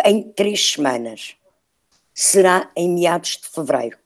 em 0.04 0.32
três 0.32 0.72
semanas. 0.72 1.36
Será 2.12 2.68
em 2.74 2.92
meados 2.92 3.36
de 3.36 3.48
fevereiro. 3.48 3.98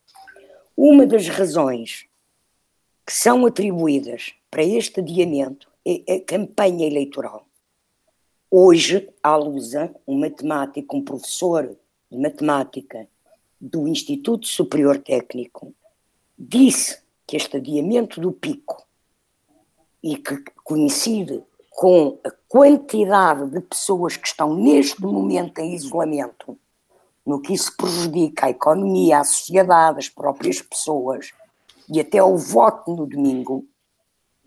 Uma 0.77 1.07
das 1.07 1.27
razões 1.29 2.07
que 3.07 3.13
são 3.13 3.47
atribuídas 3.47 4.35
para 4.51 4.63
este 4.63 5.01
adiamento 5.01 5.69
é 5.85 6.15
a 6.15 6.21
campanha 6.25 6.87
eleitoral. 6.87 7.47
Hoje, 8.51 9.09
a 9.23 9.37
Lusa, 9.37 9.95
um 10.07 10.19
matemático, 10.19 10.97
um 10.97 11.05
professor 11.05 11.77
de 12.11 12.19
matemática 12.19 13.07
do 13.61 13.87
Instituto 13.87 14.47
Superior 14.47 14.99
Técnico, 14.99 15.75
disse 16.39 17.03
que 17.27 17.37
este 17.37 17.59
adiamento 17.59 18.21
do 18.21 18.33
pico 18.33 18.87
e 20.03 20.17
que 20.17 20.43
coincide 20.65 21.43
com 21.71 22.19
a 22.25 22.31
quantidade 22.49 23.51
de 23.51 23.61
pessoas 23.61 24.17
que 24.17 24.27
estão 24.27 24.55
neste 24.55 25.01
momento 25.03 25.59
em 25.59 25.75
isolamento, 25.75 26.59
no 27.25 27.41
que 27.41 27.53
isso 27.53 27.77
prejudica 27.77 28.47
a 28.47 28.51
economia, 28.51 29.21
a 29.21 29.25
sociedade, 29.25 29.99
as 29.99 30.09
próprias 30.09 30.63
pessoas 30.63 31.33
e 31.89 32.01
até 32.01 32.23
o 32.23 32.37
voto 32.37 32.95
no 32.95 33.07
domingo, 33.07 33.67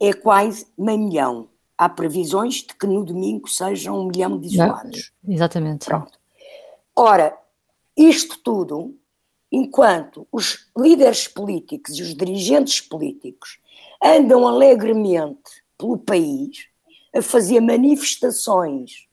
é 0.02 0.12
quase 0.14 0.66
meio 0.76 0.98
milhão. 0.98 1.48
Há 1.78 1.88
previsões 1.88 2.56
de 2.56 2.76
que 2.76 2.88
no 2.88 3.06
domingo 3.06 3.48
sejam 3.48 4.00
um 4.00 4.08
milhão 4.08 4.40
de 4.40 4.48
isolados. 4.48 5.12
Não, 5.24 5.34
exatamente. 5.34 5.86
Pronto. 5.86 6.20
Ora, 6.96 7.38
isto 7.96 8.40
tudo, 8.44 8.98
enquanto 9.52 10.28
os 10.32 10.68
líderes 10.78 11.28
políticos 11.28 11.98
e 11.98 12.02
os 12.02 12.16
dirigentes 12.16 12.82
políticos 12.82 13.60
andam 14.04 14.48
alegremente 14.48 15.64
pelo 15.78 15.98
país 15.98 16.68
a 17.16 17.22
fazer 17.22 17.60
manifestações 17.60 19.08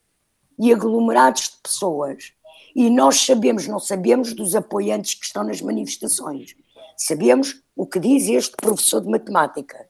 e 0.58 0.72
aglomerados 0.72 1.50
de 1.50 1.56
pessoas, 1.62 2.32
e 2.74 2.90
nós 2.90 3.20
sabemos, 3.20 3.66
não 3.66 3.78
sabemos 3.78 4.32
dos 4.32 4.54
apoiantes 4.54 5.14
que 5.14 5.24
estão 5.24 5.44
nas 5.44 5.60
manifestações, 5.60 6.54
sabemos 6.96 7.62
o 7.76 7.86
que 7.86 7.98
diz 8.00 8.28
este 8.28 8.56
professor 8.56 9.00
de 9.00 9.08
matemática. 9.08 9.87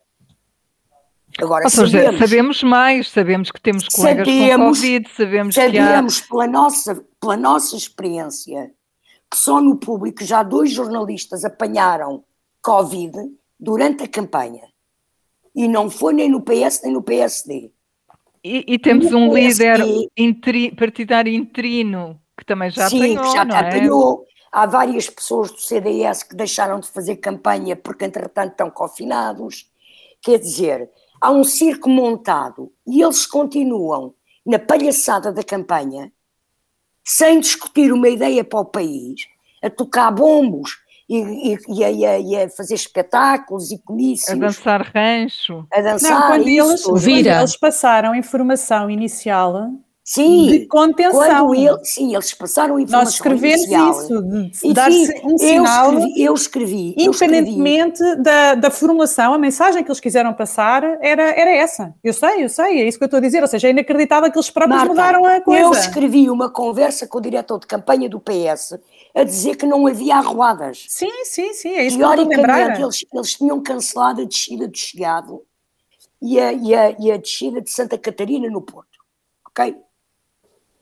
Agora, 1.38 1.68
sabemos, 1.68 2.18
sabemos, 2.18 2.62
mais, 2.62 3.10
sabemos 3.10 3.50
que 3.50 3.60
temos 3.60 3.86
colegas 3.88 4.26
sabemos, 4.26 4.56
com 4.56 4.64
Covid, 4.64 5.08
sabemos, 5.14 5.54
sabemos 5.54 6.20
que 6.20 6.24
há... 6.24 6.28
pela, 6.28 6.46
nossa, 6.46 7.04
pela 7.20 7.36
nossa 7.36 7.76
experiência 7.76 8.72
que 9.30 9.36
só 9.36 9.60
no 9.60 9.76
público 9.76 10.24
já 10.24 10.42
dois 10.42 10.72
jornalistas 10.72 11.44
apanharam 11.44 12.24
Covid 12.62 13.12
durante 13.58 14.04
a 14.04 14.08
campanha. 14.08 14.62
E 15.54 15.68
não 15.68 15.90
foi 15.90 16.14
nem 16.14 16.30
no 16.30 16.40
PS 16.40 16.82
nem 16.82 16.92
no 16.92 17.02
PSD. 17.02 17.70
E, 18.42 18.64
e 18.66 18.78
temos 18.78 19.12
um 19.12 19.34
líder 19.34 19.80
intri, 20.16 20.74
partidário 20.74 21.32
interino 21.32 22.20
que 22.36 22.44
também 22.44 22.70
já 22.70 22.88
Sim, 22.88 23.14
apanhou, 23.14 23.32
já 23.32 23.44
não 23.44 23.56
é? 23.56 23.60
apanhou. 23.60 24.24
Há 24.50 24.64
várias 24.64 25.10
pessoas 25.10 25.50
do 25.50 25.60
CDS 25.60 26.22
que 26.22 26.34
deixaram 26.34 26.80
de 26.80 26.88
fazer 26.88 27.16
campanha 27.16 27.76
porque, 27.76 28.04
entretanto, 28.04 28.52
estão 28.52 28.70
confinados. 28.70 29.70
Quer 30.22 30.38
dizer, 30.38 30.88
há 31.20 31.30
um 31.30 31.44
circo 31.44 31.88
montado 31.88 32.72
e 32.86 33.02
eles 33.02 33.26
continuam 33.26 34.14
na 34.44 34.58
palhaçada 34.58 35.32
da 35.32 35.42
campanha, 35.42 36.12
sem 37.04 37.40
discutir 37.40 37.92
uma 37.92 38.08
ideia 38.08 38.42
para 38.44 38.60
o 38.60 38.64
país, 38.64 39.26
a 39.62 39.68
tocar 39.68 40.10
bombos 40.10 40.78
e, 41.08 41.18
e, 41.52 41.58
e, 41.68 41.84
a, 42.04 42.18
e, 42.18 42.36
a, 42.36 42.50
fazer 42.50 42.74
espetáculos 42.74 43.70
e 43.70 43.78
comícios. 43.78 44.30
A 44.30 44.34
dançar 44.34 44.92
rancho. 44.94 45.66
A 45.72 45.80
dançar 45.80 46.10
Não, 46.10 46.26
quando, 46.28 46.48
isso, 46.48 46.90
eles, 46.90 47.04
quando 47.04 47.26
eles 47.26 47.56
passaram 47.56 48.14
informação 48.14 48.90
inicial 48.90 49.70
Sim, 50.10 50.46
de 50.46 50.66
contenção. 50.66 51.54
Ele, 51.54 51.84
sim, 51.84 52.14
eles 52.14 52.32
passaram 52.32 52.80
informação 52.80 53.04
Nós 53.04 53.12
escrevemos 53.12 53.60
inicial. 53.64 53.90
isso, 53.90 54.66
de 54.66 54.72
dar 54.72 54.90
um 55.22 55.36
sinal, 55.36 55.92
eu 56.16 56.32
escrevi, 56.32 56.94
eu 56.96 57.10
escrevi 57.10 57.34
independentemente 57.36 58.00
eu 58.00 58.06
escrevi. 58.06 58.22
Da, 58.22 58.54
da 58.54 58.70
formulação, 58.70 59.34
a 59.34 59.38
mensagem 59.38 59.84
que 59.84 59.90
eles 59.90 60.00
quiseram 60.00 60.32
passar 60.32 60.82
era, 61.02 61.24
era 61.24 61.50
essa. 61.50 61.94
Eu 62.02 62.14
sei, 62.14 62.42
eu 62.42 62.48
sei, 62.48 62.80
é 62.80 62.88
isso 62.88 62.96
que 62.96 63.04
eu 63.04 63.06
estou 63.06 63.18
a 63.18 63.20
dizer, 63.20 63.42
ou 63.42 63.46
seja, 63.46 63.68
é 63.68 63.70
inacreditável 63.70 64.32
que 64.32 64.38
eles 64.38 64.48
próprios 64.48 64.78
Marta, 64.78 64.94
mudaram 64.94 65.26
a 65.26 65.42
coisa. 65.42 65.60
Eu 65.60 65.72
escrevi 65.72 66.30
uma 66.30 66.48
conversa 66.48 67.06
com 67.06 67.18
o 67.18 67.20
diretor 67.20 67.60
de 67.60 67.66
campanha 67.66 68.08
do 68.08 68.18
PS 68.18 68.78
a 69.14 69.24
dizer 69.24 69.56
que 69.56 69.66
não 69.66 69.86
havia 69.86 70.16
arruadas. 70.16 70.86
Sim, 70.88 71.22
sim, 71.24 71.52
sim, 71.52 71.74
é 71.74 71.84
isso 71.84 71.98
que 71.98 72.02
eu 72.02 72.08
estou 72.08 72.24
a 72.24 72.28
lembrar. 72.28 72.80
Eles, 72.80 73.04
eles 73.12 73.34
tinham 73.34 73.62
cancelado 73.62 74.22
a 74.22 74.24
descida 74.24 74.66
do 74.66 74.78
Chegado 74.78 75.42
e 76.22 76.40
a, 76.40 76.50
e, 76.50 76.74
a, 76.74 76.96
e 76.98 77.12
a 77.12 77.18
descida 77.18 77.60
de 77.60 77.68
Santa 77.68 77.98
Catarina 77.98 78.48
no 78.48 78.62
Porto, 78.62 78.98
ok? 79.46 79.76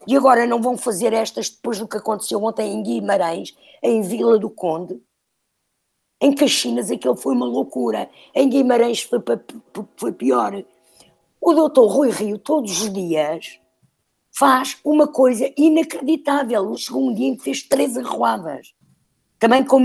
E 0.07 0.17
agora 0.17 0.47
não 0.47 0.61
vão 0.61 0.77
fazer 0.77 1.13
estas 1.13 1.51
depois 1.51 1.79
do 1.79 1.89
que 1.89 1.97
aconteceu 1.97 2.43
ontem 2.43 2.73
em 2.73 2.83
Guimarães, 2.83 3.57
em 3.83 4.03
Vila 4.03 4.39
do 4.39 4.49
Conde. 4.49 5.01
Em 6.21 6.33
Caxinas 6.35 6.91
aquilo 6.91 7.17
foi 7.17 7.35
uma 7.35 7.47
loucura. 7.47 8.09
Em 8.35 8.49
Guimarães 8.49 9.03
foi, 9.03 9.21
foi 9.97 10.13
pior. 10.13 10.63
O 11.41 11.53
doutor 11.53 11.87
Rui 11.87 12.11
Rio, 12.11 12.39
todos 12.39 12.83
os 12.83 12.93
dias, 12.93 13.59
faz 14.33 14.79
uma 14.85 15.07
coisa 15.07 15.53
inacreditável. 15.57 16.77
Chegou 16.77 17.09
um 17.09 17.15
dia 17.15 17.29
em 17.29 17.37
que 17.37 17.45
fez 17.45 17.63
três 17.63 17.97
arruadas. 17.97 18.75
Também 19.39 19.65
com 19.65 19.79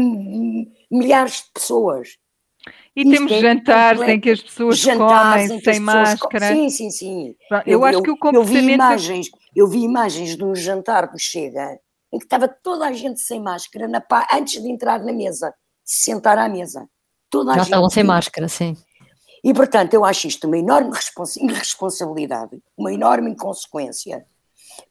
milhares 0.89 1.43
de 1.43 1.51
pessoas. 1.53 2.17
E 2.95 3.01
Isto 3.01 3.11
temos 3.11 3.31
é 3.31 3.39
jantares 3.39 4.01
em 4.01 4.19
que 4.19 4.29
as 4.29 4.41
pessoas 4.41 4.83
comem 4.83 5.59
sem 5.61 5.79
máscara. 5.79 6.47
Sim, 6.53 6.69
sim, 6.69 6.91
sim. 6.91 7.35
Eu, 7.65 7.79
eu 7.79 7.85
acho 7.85 7.99
eu, 7.99 8.03
que 8.03 8.11
o 8.11 8.17
comportamento... 8.17 8.59
Eu 8.59 8.65
vi 8.65 8.73
imagens, 8.73 9.29
eu 9.55 9.67
vi 9.67 9.79
imagens 9.79 10.35
de 10.35 10.43
um 10.43 10.55
jantar 10.55 11.07
do 11.07 11.19
Chega 11.19 11.79
em 12.11 12.19
que 12.19 12.25
estava 12.25 12.47
toda 12.47 12.85
a 12.85 12.93
gente 12.93 13.21
sem 13.21 13.39
máscara 13.39 13.87
na 13.87 14.01
pá, 14.01 14.27
antes 14.33 14.61
de 14.61 14.69
entrar 14.69 14.99
na 14.99 15.13
mesa, 15.13 15.53
se 15.83 16.03
sentar 16.03 16.37
à 16.37 16.49
mesa. 16.49 16.87
Toda 17.29 17.51
a 17.51 17.53
Já 17.53 17.59
gente 17.59 17.67
estavam 17.67 17.89
sem 17.89 18.03
máscara, 18.03 18.47
sim. 18.49 18.75
E, 19.43 19.53
portanto, 19.53 19.93
eu 19.93 20.03
acho 20.03 20.27
isto 20.27 20.45
uma 20.45 20.57
enorme 20.57 20.91
irresponsabilidade, 21.37 22.61
uma 22.77 22.93
enorme 22.93 23.31
inconsequência, 23.31 24.25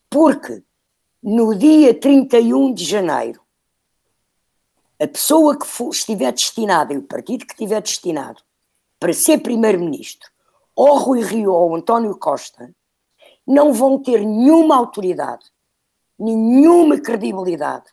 porque 0.09 0.63
no 1.23 1.55
dia 1.55 1.95
31 1.95 2.73
de 2.73 2.85
janeiro, 2.85 3.41
a 5.01 5.07
pessoa 5.07 5.59
que 5.59 5.67
for, 5.67 5.91
estiver 5.91 6.33
destinada, 6.33 6.93
e 6.93 6.99
o 6.99 7.03
partido 7.03 7.47
que 7.47 7.53
estiver 7.53 7.81
destinado 7.81 8.43
para 8.99 9.13
ser 9.13 9.39
primeiro-ministro, 9.39 10.29
ou 10.75 10.99
Rui 10.99 11.23
Rio 11.23 11.53
ou 11.53 11.77
António 11.77 12.17
Costa, 12.19 12.75
não 13.51 13.73
vão 13.73 14.01
ter 14.01 14.25
nenhuma 14.25 14.77
autoridade, 14.77 15.45
nenhuma 16.17 17.01
credibilidade 17.01 17.87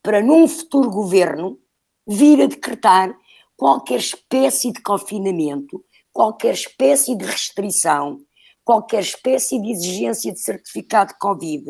para 0.00 0.22
num 0.22 0.46
futuro 0.46 0.88
governo 0.88 1.58
vir 2.06 2.40
a 2.40 2.46
decretar 2.46 3.12
qualquer 3.56 3.98
espécie 3.98 4.72
de 4.72 4.80
confinamento, 4.80 5.84
qualquer 6.12 6.54
espécie 6.54 7.16
de 7.16 7.24
restrição, 7.24 8.20
qualquer 8.64 9.00
espécie 9.00 9.60
de 9.60 9.72
exigência 9.72 10.32
de 10.32 10.38
certificado 10.38 11.12
de 11.12 11.18
Covid, 11.18 11.64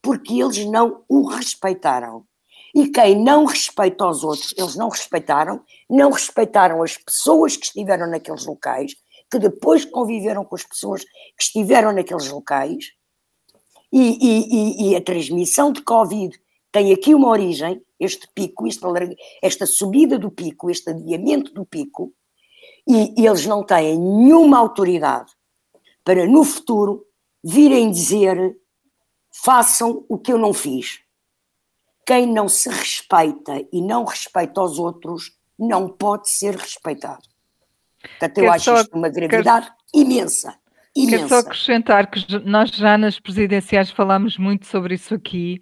porque 0.00 0.40
eles 0.40 0.64
não 0.64 1.02
o 1.08 1.26
respeitaram. 1.26 2.24
E 2.72 2.88
quem 2.88 3.20
não 3.20 3.46
respeita 3.46 4.06
os 4.06 4.22
outros, 4.22 4.54
eles 4.56 4.76
não 4.76 4.88
respeitaram, 4.88 5.60
não 5.90 6.10
respeitaram 6.10 6.82
as 6.82 6.96
pessoas 6.96 7.56
que 7.56 7.66
estiveram 7.66 8.06
naqueles 8.06 8.46
locais, 8.46 8.94
que 9.30 9.38
depois 9.38 9.84
conviveram 9.84 10.44
com 10.44 10.54
as 10.54 10.64
pessoas 10.64 11.04
que 11.04 11.42
estiveram 11.42 11.92
naqueles 11.92 12.28
locais, 12.30 12.92
e, 13.92 14.18
e, 14.20 14.88
e, 14.88 14.90
e 14.90 14.96
a 14.96 15.00
transmissão 15.00 15.72
de 15.72 15.82
Covid 15.82 16.38
tem 16.72 16.92
aqui 16.92 17.14
uma 17.14 17.28
origem, 17.28 17.82
este 17.98 18.28
pico, 18.34 18.66
esta, 18.66 18.88
esta 19.42 19.66
subida 19.66 20.18
do 20.18 20.30
pico, 20.30 20.70
este 20.70 20.90
adiamento 20.90 21.52
do 21.52 21.64
pico, 21.64 22.12
e 22.86 23.26
eles 23.26 23.46
não 23.46 23.64
têm 23.64 23.98
nenhuma 23.98 24.58
autoridade 24.58 25.32
para 26.04 26.26
no 26.26 26.44
futuro 26.44 27.04
virem 27.42 27.90
dizer 27.90 28.56
façam 29.44 30.04
o 30.08 30.18
que 30.18 30.32
eu 30.32 30.38
não 30.38 30.52
fiz 30.52 31.00
quem 32.06 32.24
não 32.24 32.48
se 32.48 32.68
respeita 32.68 33.66
e 33.72 33.82
não 33.82 34.04
respeita 34.04 34.62
os 34.62 34.78
outros 34.78 35.36
não 35.58 35.88
pode 35.88 36.30
ser 36.30 36.54
respeitado. 36.54 37.26
Portanto, 38.08 38.38
eu 38.38 38.44
quero 38.44 38.54
acho 38.54 38.64
só, 38.64 38.80
isto 38.80 38.96
uma 38.96 39.08
gravidade 39.08 39.66
quero, 39.66 40.06
imensa. 40.06 40.54
Imensa. 40.94 41.16
Quero 41.16 41.28
só 41.28 41.38
acrescentar 41.38 42.06
que 42.10 42.24
nós 42.44 42.70
já 42.70 42.96
nas 42.96 43.20
presidenciais 43.20 43.90
falámos 43.90 44.38
muito 44.38 44.66
sobre 44.66 44.94
isso 44.94 45.14
aqui 45.14 45.60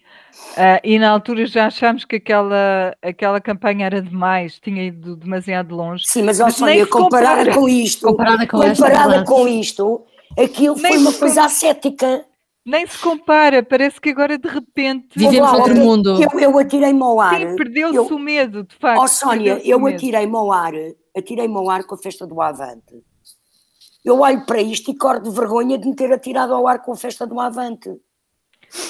uh, 0.52 0.80
e 0.84 0.98
na 0.98 1.10
altura 1.10 1.44
já 1.46 1.66
achámos 1.66 2.04
que 2.04 2.16
aquela, 2.16 2.96
aquela 3.02 3.40
campanha 3.40 3.86
era 3.86 4.00
demais, 4.00 4.60
tinha 4.60 4.84
ido 4.84 5.16
demasiado 5.16 5.74
longe. 5.74 6.04
Sim, 6.06 6.22
mas, 6.22 6.38
mas 6.38 6.62
olha, 6.62 6.86
comparada 6.86 7.38
compara, 7.38 7.54
com 7.54 7.68
isto, 7.68 8.06
comparada 8.06 8.46
com, 8.46 8.60
comparada 8.60 9.24
com 9.24 9.48
isto, 9.48 10.06
aquilo 10.38 10.76
nem 10.76 10.92
foi 10.92 11.00
uma 11.00 11.12
coisa 11.12 11.44
ascética 11.44 12.24
nem 12.64 12.86
se 12.86 12.98
compara, 12.98 13.62
parece 13.62 14.00
que 14.00 14.08
agora 14.08 14.38
de 14.38 14.48
repente. 14.48 15.08
Vivemos 15.14 15.52
lá, 15.52 15.56
outro 15.58 15.76
mundo. 15.76 16.22
Eu, 16.22 16.40
eu 16.40 16.58
atirei-me 16.58 17.02
ao 17.02 17.20
ar. 17.20 17.38
Sim, 17.38 17.56
perdeu-se 17.56 18.12
o 18.12 18.18
medo, 18.18 18.64
de 18.64 18.74
facto. 18.76 19.00
Ó 19.00 19.04
oh, 19.04 19.08
Sónia, 19.08 19.60
eu 19.64 19.86
atirei-me 19.86 20.34
ao 20.34 20.50
ar, 20.50 20.72
atirei-me 21.16 21.56
ao 21.56 21.68
ar 21.68 21.84
com 21.84 21.94
a 21.94 21.98
festa 21.98 22.26
do 22.26 22.40
Avante. 22.40 23.04
Eu 24.02 24.20
olho 24.20 24.44
para 24.46 24.60
isto 24.60 24.90
e 24.90 24.96
corro 24.96 25.20
de 25.20 25.30
vergonha 25.30 25.78
de 25.78 25.86
me 25.86 25.94
ter 25.94 26.12
atirado 26.12 26.54
ao 26.54 26.66
ar 26.66 26.82
com 26.82 26.92
a 26.92 26.96
festa 26.96 27.26
do 27.26 27.38
Avante. 27.38 27.90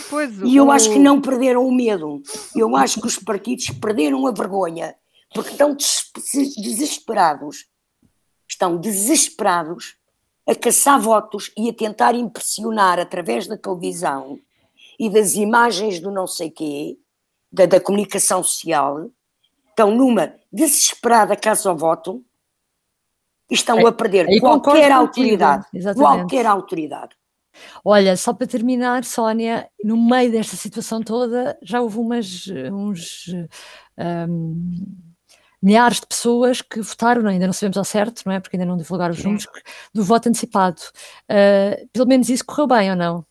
Pois, 0.09 0.41
e 0.41 0.57
eu 0.57 0.67
o... 0.67 0.71
acho 0.71 0.91
que 0.91 0.99
não 0.99 1.21
perderam 1.21 1.67
o 1.67 1.75
medo. 1.75 2.23
Eu 2.55 2.75
acho 2.77 3.01
que 3.01 3.07
os 3.07 3.19
partidos 3.19 3.71
perderam 3.71 4.27
a 4.27 4.33
vergonha 4.33 4.95
porque 5.35 5.51
estão 5.51 5.77
desesperados. 6.57 7.67
Estão 8.49 8.77
desesperados 8.77 9.97
a 10.47 10.55
caçar 10.55 11.01
votos 11.01 11.51
e 11.57 11.69
a 11.69 11.73
tentar 11.73 12.15
impressionar 12.15 12.99
através 12.99 13.47
da 13.47 13.57
televisão 13.57 14.39
e 14.99 15.09
das 15.09 15.35
imagens 15.35 16.01
do 16.01 16.11
não 16.11 16.27
sei 16.27 16.51
quê, 16.51 16.99
da, 17.51 17.67
da 17.67 17.81
comunicação 17.81 18.43
social, 18.43 19.11
estão 19.71 19.95
numa 19.95 20.35
desesperada 20.53 21.37
caça 21.37 21.69
ao 21.69 21.77
voto 21.77 22.25
e 23.51 23.55
estão 23.55 23.87
a 23.87 23.93
perder 23.93 24.27
qualquer 24.41 24.93
autoridade. 24.93 25.67
Qualquer 25.95 26.47
autoridade. 26.47 27.17
Olha, 27.85 28.17
só 28.17 28.33
para 28.33 28.47
terminar, 28.47 29.05
Sónia, 29.05 29.69
no 29.83 29.97
meio 29.97 30.31
desta 30.31 30.57
situação 30.57 31.01
toda, 31.03 31.57
já 31.63 31.81
houve 31.81 31.99
umas, 31.99 32.47
uns 32.73 33.27
um, 34.29 35.14
milhares 35.65 35.99
de 35.99 36.07
pessoas 36.07 36.61
que 36.61 36.81
votaram, 36.83 37.27
ainda 37.27 37.47
não 37.47 37.53
sabemos 37.55 37.79
ao 37.79 37.85
certo, 37.85 38.23
não 38.27 38.35
é? 38.35 38.41
Porque 38.41 38.57
ainda 38.57 38.67
não 38.67 38.77
divulgaram 38.77 39.15
os 39.15 39.25
números, 39.25 39.47
do 39.95 40.05
voto 40.05 40.29
antecipado. 40.29 40.81
Uh, 41.31 41.89
pelo 41.91 42.07
menos 42.07 42.29
isso 42.29 42.45
correu 42.45 42.67
bem 42.67 42.91
ou 42.91 42.97
não? 42.97 43.27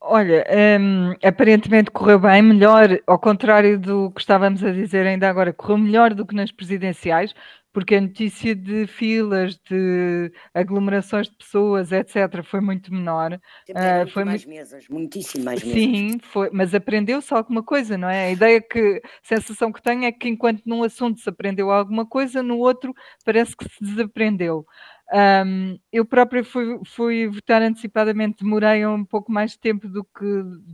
Olha, 0.00 0.44
um, 0.80 1.14
aparentemente 1.22 1.90
correu 1.90 2.18
bem, 2.18 2.42
melhor, 2.42 2.98
ao 3.06 3.18
contrário 3.18 3.78
do 3.78 4.10
que 4.10 4.20
estávamos 4.20 4.64
a 4.64 4.72
dizer 4.72 5.06
ainda 5.06 5.28
agora, 5.28 5.52
correu 5.52 5.78
melhor 5.78 6.12
do 6.12 6.26
que 6.26 6.34
nas 6.34 6.50
presidenciais, 6.50 7.32
porque 7.72 7.94
a 7.94 8.00
notícia 8.00 8.54
de 8.54 8.86
filas, 8.86 9.58
de 9.68 10.30
aglomerações 10.52 11.28
de 11.28 11.36
pessoas, 11.36 11.90
etc., 11.90 12.42
foi 12.44 12.60
muito 12.60 12.92
menor. 12.92 13.40
Uh, 13.70 14.08
foi 14.10 14.24
mais 14.24 14.44
muito... 14.44 14.56
mesas, 14.56 14.88
muitíssimo 14.88 15.44
mais 15.44 15.62
mesas. 15.62 15.80
Sim, 15.80 16.18
foi, 16.20 16.50
mas 16.52 16.74
aprendeu-se 16.74 17.32
alguma 17.32 17.62
coisa, 17.62 17.96
não 17.96 18.08
é? 18.08 18.26
A 18.26 18.30
ideia 18.30 18.60
que, 18.60 19.00
a 19.04 19.26
sensação 19.26 19.72
que 19.72 19.82
tenho 19.82 20.04
é 20.04 20.12
que 20.12 20.28
enquanto 20.28 20.62
num 20.66 20.82
assunto 20.82 21.20
se 21.20 21.28
aprendeu 21.28 21.70
alguma 21.70 22.06
coisa, 22.06 22.42
no 22.42 22.58
outro 22.58 22.92
parece 23.24 23.56
que 23.56 23.64
se 23.64 23.82
desaprendeu. 23.82 24.66
Um, 25.14 25.78
eu 25.92 26.06
própria 26.06 26.42
fui, 26.42 26.80
fui, 26.86 27.28
votar 27.28 27.60
antecipadamente, 27.60 28.42
demorei 28.42 28.86
um 28.86 29.04
pouco 29.04 29.30
mais 29.30 29.50
de 29.50 29.58
tempo 29.58 29.86
do 29.86 30.02
que 30.02 30.24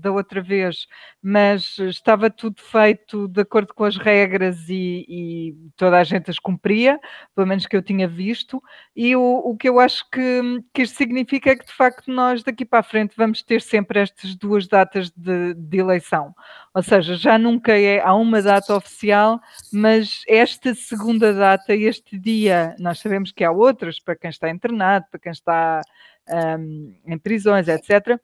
da 0.00 0.12
outra 0.12 0.40
vez, 0.40 0.86
mas 1.20 1.76
estava 1.80 2.30
tudo 2.30 2.60
feito 2.60 3.26
de 3.26 3.40
acordo 3.40 3.74
com 3.74 3.82
as 3.82 3.96
regras 3.96 4.68
e, 4.68 5.04
e 5.08 5.56
toda 5.76 5.98
a 5.98 6.04
gente 6.04 6.30
as 6.30 6.38
cumpria, 6.38 7.00
pelo 7.34 7.48
menos 7.48 7.66
que 7.66 7.76
eu 7.76 7.82
tinha 7.82 8.06
visto. 8.06 8.62
E 8.94 9.16
o, 9.16 9.22
o 9.44 9.56
que 9.56 9.68
eu 9.68 9.80
acho 9.80 10.08
que, 10.08 10.62
que 10.72 10.82
isto 10.82 10.96
significa 10.96 11.50
é 11.50 11.56
que, 11.56 11.66
de 11.66 11.72
facto, 11.72 12.08
nós 12.08 12.44
daqui 12.44 12.64
para 12.64 12.78
a 12.78 12.84
frente 12.84 13.16
vamos 13.16 13.42
ter 13.42 13.60
sempre 13.60 13.98
estas 13.98 14.36
duas 14.36 14.68
datas 14.68 15.10
de, 15.10 15.52
de 15.54 15.78
eleição. 15.78 16.32
Ou 16.78 16.82
seja, 16.84 17.16
já 17.16 17.36
nunca 17.36 17.76
é, 17.76 17.98
há 17.98 18.14
uma 18.14 18.40
data 18.40 18.72
oficial, 18.76 19.40
mas 19.72 20.22
esta 20.28 20.72
segunda 20.76 21.34
data, 21.34 21.74
este 21.74 22.16
dia, 22.16 22.76
nós 22.78 23.00
sabemos 23.00 23.32
que 23.32 23.42
há 23.42 23.50
outras 23.50 23.98
para 23.98 24.14
quem 24.14 24.30
está 24.30 24.48
internado, 24.48 25.04
para 25.10 25.18
quem 25.18 25.32
está 25.32 25.80
um, 26.28 26.94
em 27.04 27.18
prisões, 27.18 27.66
etc 27.66 28.20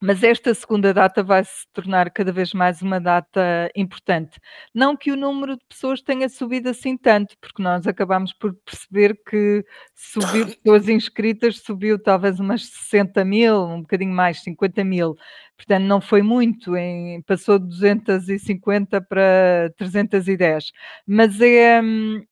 mas 0.00 0.22
esta 0.22 0.52
segunda 0.52 0.92
data 0.92 1.22
vai 1.22 1.42
se 1.42 1.66
tornar 1.72 2.10
cada 2.10 2.30
vez 2.30 2.52
mais 2.52 2.82
uma 2.82 3.00
data 3.00 3.70
importante. 3.74 4.38
Não 4.74 4.96
que 4.96 5.10
o 5.10 5.16
número 5.16 5.56
de 5.56 5.64
pessoas 5.66 6.02
tenha 6.02 6.28
subido 6.28 6.68
assim 6.68 6.96
tanto, 6.98 7.34
porque 7.40 7.62
nós 7.62 7.86
acabamos 7.86 8.32
por 8.32 8.54
perceber 8.54 9.18
que 9.26 9.64
subiu 9.94 10.46
pessoas 10.46 10.88
inscritas, 10.88 11.60
subiu 11.60 11.98
talvez 11.98 12.38
umas 12.38 12.66
60 12.66 13.24
mil, 13.24 13.64
um 13.64 13.80
bocadinho 13.80 14.12
mais, 14.12 14.42
50 14.42 14.84
mil. 14.84 15.16
Portanto, 15.56 15.84
não 15.84 16.00
foi 16.00 16.22
muito, 16.22 16.76
em, 16.76 17.22
passou 17.22 17.58
de 17.58 17.66
250 17.66 19.00
para 19.00 19.72
310. 19.76 20.72
Mas 21.06 21.40
é, 21.40 21.80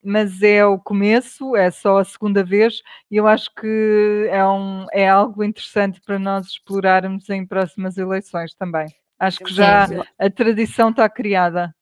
mas 0.02 0.42
é 0.42 0.64
o 0.66 0.78
começo, 0.78 1.56
é 1.56 1.70
só 1.70 1.98
a 1.98 2.04
segunda 2.04 2.44
vez, 2.44 2.82
e 3.10 3.16
eu 3.16 3.26
acho 3.26 3.52
que 3.54 4.28
é, 4.30 4.46
um, 4.46 4.86
é 4.92 5.08
algo 5.08 5.42
interessante 5.42 6.00
para 6.04 6.18
nós 6.18 6.46
explorarmos 6.48 7.28
em 7.30 7.46
próximas 7.46 7.96
eleições 7.96 8.54
também. 8.54 8.86
Acho 9.18 9.38
que 9.38 9.52
já 9.54 9.86
a 10.18 10.30
tradição 10.30 10.90
está 10.90 11.08
criada. 11.08 11.74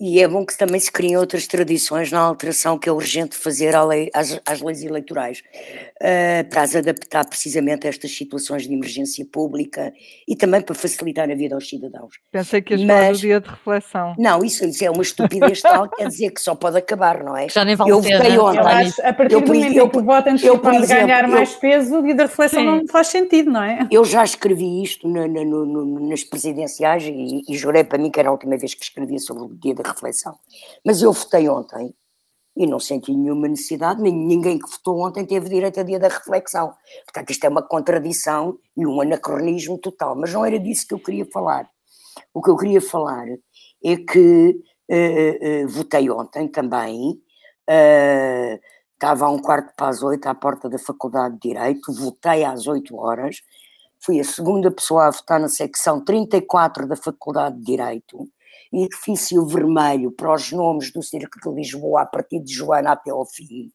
E 0.00 0.20
é 0.20 0.26
bom 0.26 0.44
que 0.44 0.58
também 0.58 0.80
se 0.80 0.90
criem 0.90 1.16
outras 1.16 1.46
tradições 1.46 2.10
na 2.10 2.18
alteração 2.18 2.76
que 2.76 2.88
é 2.88 2.92
urgente 2.92 3.36
fazer 3.36 3.76
à 3.76 3.84
lei, 3.84 4.10
às, 4.12 4.40
às, 4.44 4.60
leis 4.60 4.82
eleitorais, 4.82 5.38
uh, 5.38 6.48
para 6.50 6.62
as 6.62 6.74
adaptar 6.74 7.24
precisamente 7.24 7.86
a 7.86 7.90
estas 7.90 8.10
situações 8.10 8.66
de 8.66 8.74
emergência 8.74 9.24
pública 9.24 9.92
e 10.26 10.34
também 10.34 10.60
para 10.60 10.74
facilitar 10.74 11.30
a 11.30 11.34
vida 11.36 11.54
aos 11.54 11.68
cidadãos. 11.68 12.16
Pensei 12.32 12.60
que 12.60 12.74
ias 12.74 12.82
Mas, 12.82 12.96
falar 12.96 13.12
do 13.12 13.18
dia 13.18 13.40
de 13.40 13.48
reflexão. 13.48 14.14
Não, 14.18 14.44
isso, 14.44 14.64
isso 14.64 14.84
é 14.84 14.90
uma 14.90 15.02
estupidez 15.02 15.62
tal, 15.62 15.88
quer 15.88 16.08
dizer 16.08 16.30
que 16.32 16.40
só 16.40 16.56
pode 16.56 16.76
acabar, 16.76 17.22
não 17.22 17.36
é? 17.36 17.48
Já 17.48 17.64
nem 17.64 17.76
vale 17.76 17.92
eu 17.92 18.00
votei 18.00 18.18
né? 18.18 18.38
ontem. 18.40 18.58
Eu 18.58 18.66
acho, 18.66 19.06
a 19.06 19.12
partir 19.12 19.34
eu, 19.34 19.40
do 19.42 19.46
momento 19.46 19.76
eu, 19.76 19.88
que 19.88 19.98
o 19.98 20.02
voto 20.02 20.28
antecipado 20.28 20.86
ganhar 20.88 21.28
mais 21.28 21.54
peso, 21.54 21.98
o 21.98 22.02
dia 22.02 22.16
da 22.16 22.24
reflexão 22.24 22.60
sim. 22.60 22.66
não 22.66 22.86
faz 22.88 23.06
sentido, 23.06 23.48
não 23.48 23.62
é? 23.62 23.86
Eu 23.92 24.04
já 24.04 24.24
escrevi 24.24 24.82
isto 24.82 25.08
na, 25.08 25.28
na, 25.28 25.44
no, 25.44 26.08
nas 26.08 26.24
presidenciais 26.24 27.04
e, 27.04 27.42
e 27.48 27.56
jurei 27.56 27.84
para 27.84 27.96
mim 27.96 28.10
que 28.10 28.18
era 28.18 28.28
a 28.28 28.32
última 28.32 28.56
vez 28.56 28.74
que 28.74 28.82
escrevia 28.82 29.20
sobre 29.20 29.44
o 29.44 29.48
dia 29.54 29.74
da 29.74 29.83
reflexão. 29.84 30.38
Mas 30.84 31.02
eu 31.02 31.12
votei 31.12 31.48
ontem 31.48 31.94
e 32.56 32.66
não 32.66 32.78
senti 32.78 33.12
nenhuma 33.12 33.48
necessidade, 33.48 34.00
nem 34.00 34.14
ninguém 34.14 34.58
que 34.58 34.70
votou 34.70 35.04
ontem 35.04 35.24
teve 35.26 35.48
direito 35.48 35.80
a 35.80 35.82
dia 35.82 35.98
da 35.98 36.08
reflexão. 36.08 36.72
Portanto, 37.04 37.30
isto 37.30 37.44
é 37.44 37.48
uma 37.48 37.62
contradição 37.62 38.58
e 38.76 38.86
um 38.86 39.00
anacronismo 39.00 39.76
total, 39.78 40.14
mas 40.14 40.32
não 40.32 40.44
era 40.44 40.58
disso 40.58 40.86
que 40.86 40.94
eu 40.94 41.00
queria 41.00 41.26
falar. 41.26 41.68
O 42.32 42.40
que 42.40 42.50
eu 42.50 42.56
queria 42.56 42.80
falar 42.80 43.26
é 43.84 43.96
que 43.96 44.60
uh, 44.90 45.64
uh, 45.64 45.68
votei 45.68 46.08
ontem 46.10 46.46
também, 46.46 47.20
uh, 47.68 48.60
estava 48.92 49.26
a 49.26 49.30
um 49.30 49.38
quarto 49.38 49.74
para 49.76 49.88
as 49.88 50.02
oito 50.02 50.26
à 50.26 50.34
porta 50.34 50.68
da 50.68 50.78
Faculdade 50.78 51.34
de 51.34 51.48
Direito, 51.48 51.92
votei 51.92 52.44
às 52.44 52.68
oito 52.68 52.96
horas, 52.96 53.42
fui 54.00 54.20
a 54.20 54.24
segunda 54.24 54.70
pessoa 54.70 55.08
a 55.08 55.10
votar 55.10 55.40
na 55.40 55.48
secção 55.48 56.04
34 56.04 56.86
da 56.86 56.96
Faculdade 56.96 57.58
de 57.58 57.64
Direito, 57.64 58.28
edifício 58.72 59.46
vermelho 59.46 60.10
para 60.10 60.34
os 60.34 60.50
nomes 60.52 60.92
do 60.92 61.02
Circo 61.02 61.38
de 61.40 61.54
Lisboa 61.54 62.02
a 62.02 62.06
partir 62.06 62.40
de 62.40 62.52
Joana 62.52 62.92
até 62.92 63.10
ao 63.10 63.24
fim. 63.26 63.70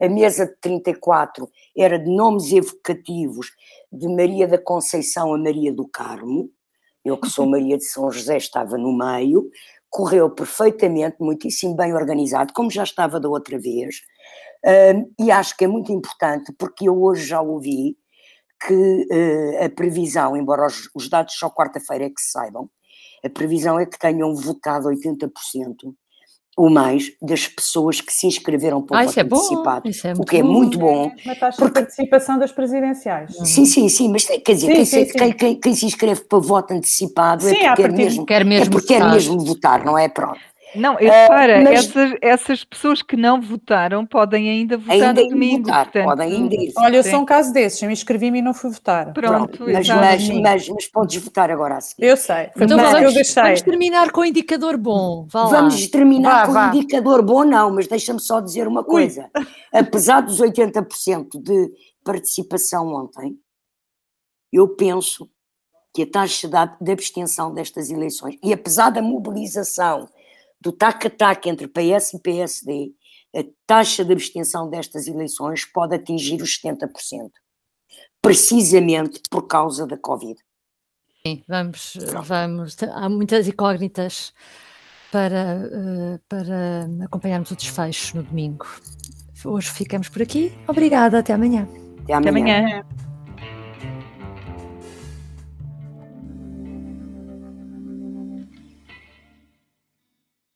A 0.00 0.08
mesa 0.08 0.46
de 0.46 0.56
34 0.62 1.48
era 1.76 1.98
de 1.98 2.10
nomes 2.10 2.50
evocativos 2.50 3.48
de 3.92 4.08
Maria 4.08 4.48
da 4.48 4.56
Conceição 4.56 5.34
a 5.34 5.38
Maria 5.38 5.72
do 5.72 5.86
Carmo. 5.86 6.50
Eu, 7.04 7.18
que 7.18 7.28
sou 7.28 7.46
Maria 7.46 7.76
de 7.76 7.84
São 7.84 8.10
José, 8.10 8.38
estava 8.38 8.78
no 8.78 8.96
meio. 8.96 9.50
Correu 9.90 10.30
perfeitamente, 10.30 11.16
muitíssimo 11.20 11.74
bem 11.74 11.92
organizado, 11.92 12.52
como 12.54 12.70
já 12.70 12.82
estava 12.82 13.20
da 13.20 13.28
outra 13.28 13.58
vez. 13.58 14.00
e 15.18 15.30
acho 15.30 15.54
que 15.56 15.64
é 15.64 15.68
muito 15.68 15.92
importante, 15.92 16.52
porque 16.58 16.88
eu 16.88 17.02
hoje 17.02 17.26
já 17.26 17.42
ouvi 17.42 17.96
que 18.66 19.06
uh, 19.10 19.64
a 19.64 19.68
previsão, 19.70 20.36
embora 20.36 20.66
os, 20.66 20.88
os 20.94 21.08
dados 21.08 21.34
só 21.34 21.50
quarta-feira 21.50 22.04
é 22.04 22.10
que 22.10 22.20
se 22.20 22.30
saibam, 22.30 22.70
a 23.24 23.30
previsão 23.30 23.78
é 23.78 23.86
que 23.86 23.98
tenham 23.98 24.34
votado 24.34 24.88
80% 24.88 25.28
ou 26.56 26.68
mais 26.68 27.12
das 27.22 27.46
pessoas 27.48 28.00
que 28.00 28.12
se 28.12 28.26
inscreveram 28.26 28.82
para 28.82 28.94
o 28.94 29.00
ah, 29.00 29.04
voto 29.04 29.18
é 29.18 29.22
antecipado, 29.22 29.88
é 29.88 30.12
o 30.12 30.24
que 30.24 30.36
é 30.36 30.42
muito 30.42 30.78
bom. 30.78 31.10
Uma 31.24 31.34
taxa 31.34 31.56
porque... 31.56 31.80
de 31.80 31.86
participação 31.86 32.38
das 32.38 32.52
presidenciais. 32.52 33.34
Sim, 33.44 33.64
sim, 33.64 33.88
sim, 33.88 34.10
mas 34.10 34.24
quer 34.24 34.54
dizer, 34.54 34.66
sim, 34.66 34.74
quem, 34.74 34.84
sim, 34.84 35.04
se, 35.06 35.12
sim. 35.12 35.32
Quem, 35.32 35.54
quem, 35.58 35.74
se 35.74 35.86
inscreve 35.86 36.22
para 36.24 36.38
voto 36.38 36.74
antecipado 36.74 37.48
é 37.48 37.54
porque, 37.54 37.82
quer 37.82 37.92
mesmo, 37.92 38.26
quer 38.26 38.44
mesmo, 38.44 38.66
é 38.66 38.70
porque 38.70 38.88
quer 38.88 39.10
mesmo 39.10 39.40
votar, 39.40 39.84
não 39.84 39.96
é? 39.96 40.08
Pronto. 40.08 40.38
Não, 40.74 40.94
repara, 40.94 41.60
uh, 41.60 41.64
mas... 41.64 41.86
essas, 41.86 42.14
essas, 42.20 42.64
pessoas 42.64 43.02
que 43.02 43.16
não 43.16 43.40
votaram 43.40 44.06
podem 44.06 44.48
ainda 44.48 44.76
votar 44.76 44.94
ainda 44.94 45.22
no 45.22 45.28
domingo. 45.28 45.66
Votar, 45.66 45.84
portanto, 45.84 46.04
podem 46.04 46.32
ainda 46.32 46.54
ir. 46.54 46.72
Olha, 46.76 46.96
eu 46.96 47.04
sou 47.04 47.20
um 47.20 47.24
caso 47.24 47.52
desses, 47.52 47.82
eu 47.82 47.88
me 47.88 47.92
inscrevi-me 47.92 48.38
e 48.38 48.42
não 48.42 48.54
fui 48.54 48.70
votar. 48.70 49.12
Pronto, 49.12 49.58
Pronto 49.58 49.72
mas, 49.72 49.88
mas, 49.88 50.28
mas, 50.28 50.68
mas, 50.68 50.88
podes 50.88 51.22
votar 51.22 51.50
agora 51.50 51.76
a 51.76 51.80
seguir. 51.80 52.04
Eu 52.04 52.16
sei, 52.16 52.50
então 52.56 52.76
vamos, 52.76 53.14
vamos, 53.34 53.62
terminar 53.62 54.10
com 54.12 54.20
o 54.20 54.24
indicador 54.24 54.76
bom. 54.76 55.26
vamos 55.30 55.86
terminar 55.88 56.46
vá, 56.46 56.70
com 56.70 56.76
o 56.76 56.78
indicador 56.78 57.22
bom, 57.22 57.44
não, 57.44 57.70
mas 57.70 57.86
deixa-me 57.86 58.20
só 58.20 58.40
dizer 58.40 58.68
uma 58.68 58.84
coisa. 58.84 59.30
Ui. 59.36 59.46
Apesar 59.72 60.20
dos 60.20 60.40
80% 60.40 61.42
de 61.42 61.70
participação 62.04 62.88
ontem, 62.94 63.36
eu 64.52 64.68
penso 64.68 65.28
que 65.92 66.02
a 66.02 66.06
taxa 66.06 66.48
de 66.80 66.92
abstenção 66.92 67.52
destas 67.52 67.90
eleições, 67.90 68.36
e 68.42 68.52
apesar 68.52 68.90
da 68.90 69.02
mobilização 69.02 70.08
do 70.60 70.72
tac-a-tac 70.72 71.48
entre 71.48 71.68
PS 71.68 72.14
e 72.14 72.20
PSD, 72.20 72.92
a 73.34 73.44
taxa 73.66 74.04
de 74.04 74.12
abstenção 74.12 74.68
destas 74.68 75.06
eleições 75.06 75.64
pode 75.64 75.94
atingir 75.94 76.42
os 76.42 76.60
70%, 76.60 77.30
precisamente 78.20 79.20
por 79.30 79.46
causa 79.46 79.86
da 79.86 79.96
Covid. 79.96 80.38
Sim, 81.26 81.42
vamos, 81.46 81.96
vamos, 82.26 82.76
há 82.82 83.08
muitas 83.08 83.46
incógnitas 83.46 84.32
para, 85.12 85.68
eh, 85.70 86.20
para 86.28 86.88
acompanharmos 87.04 87.50
o 87.50 87.56
desfecho 87.56 88.16
no 88.16 88.22
domingo. 88.22 88.66
Hoje 89.44 89.70
ficamos 89.70 90.08
por 90.08 90.22
aqui. 90.22 90.52
Obrigada, 90.66 91.18
até 91.18 91.32
amanhã. 91.32 91.68
Até 92.04 92.14
amanhã. 92.14 92.20
Até 92.20 92.28
amanhã. 92.28 93.09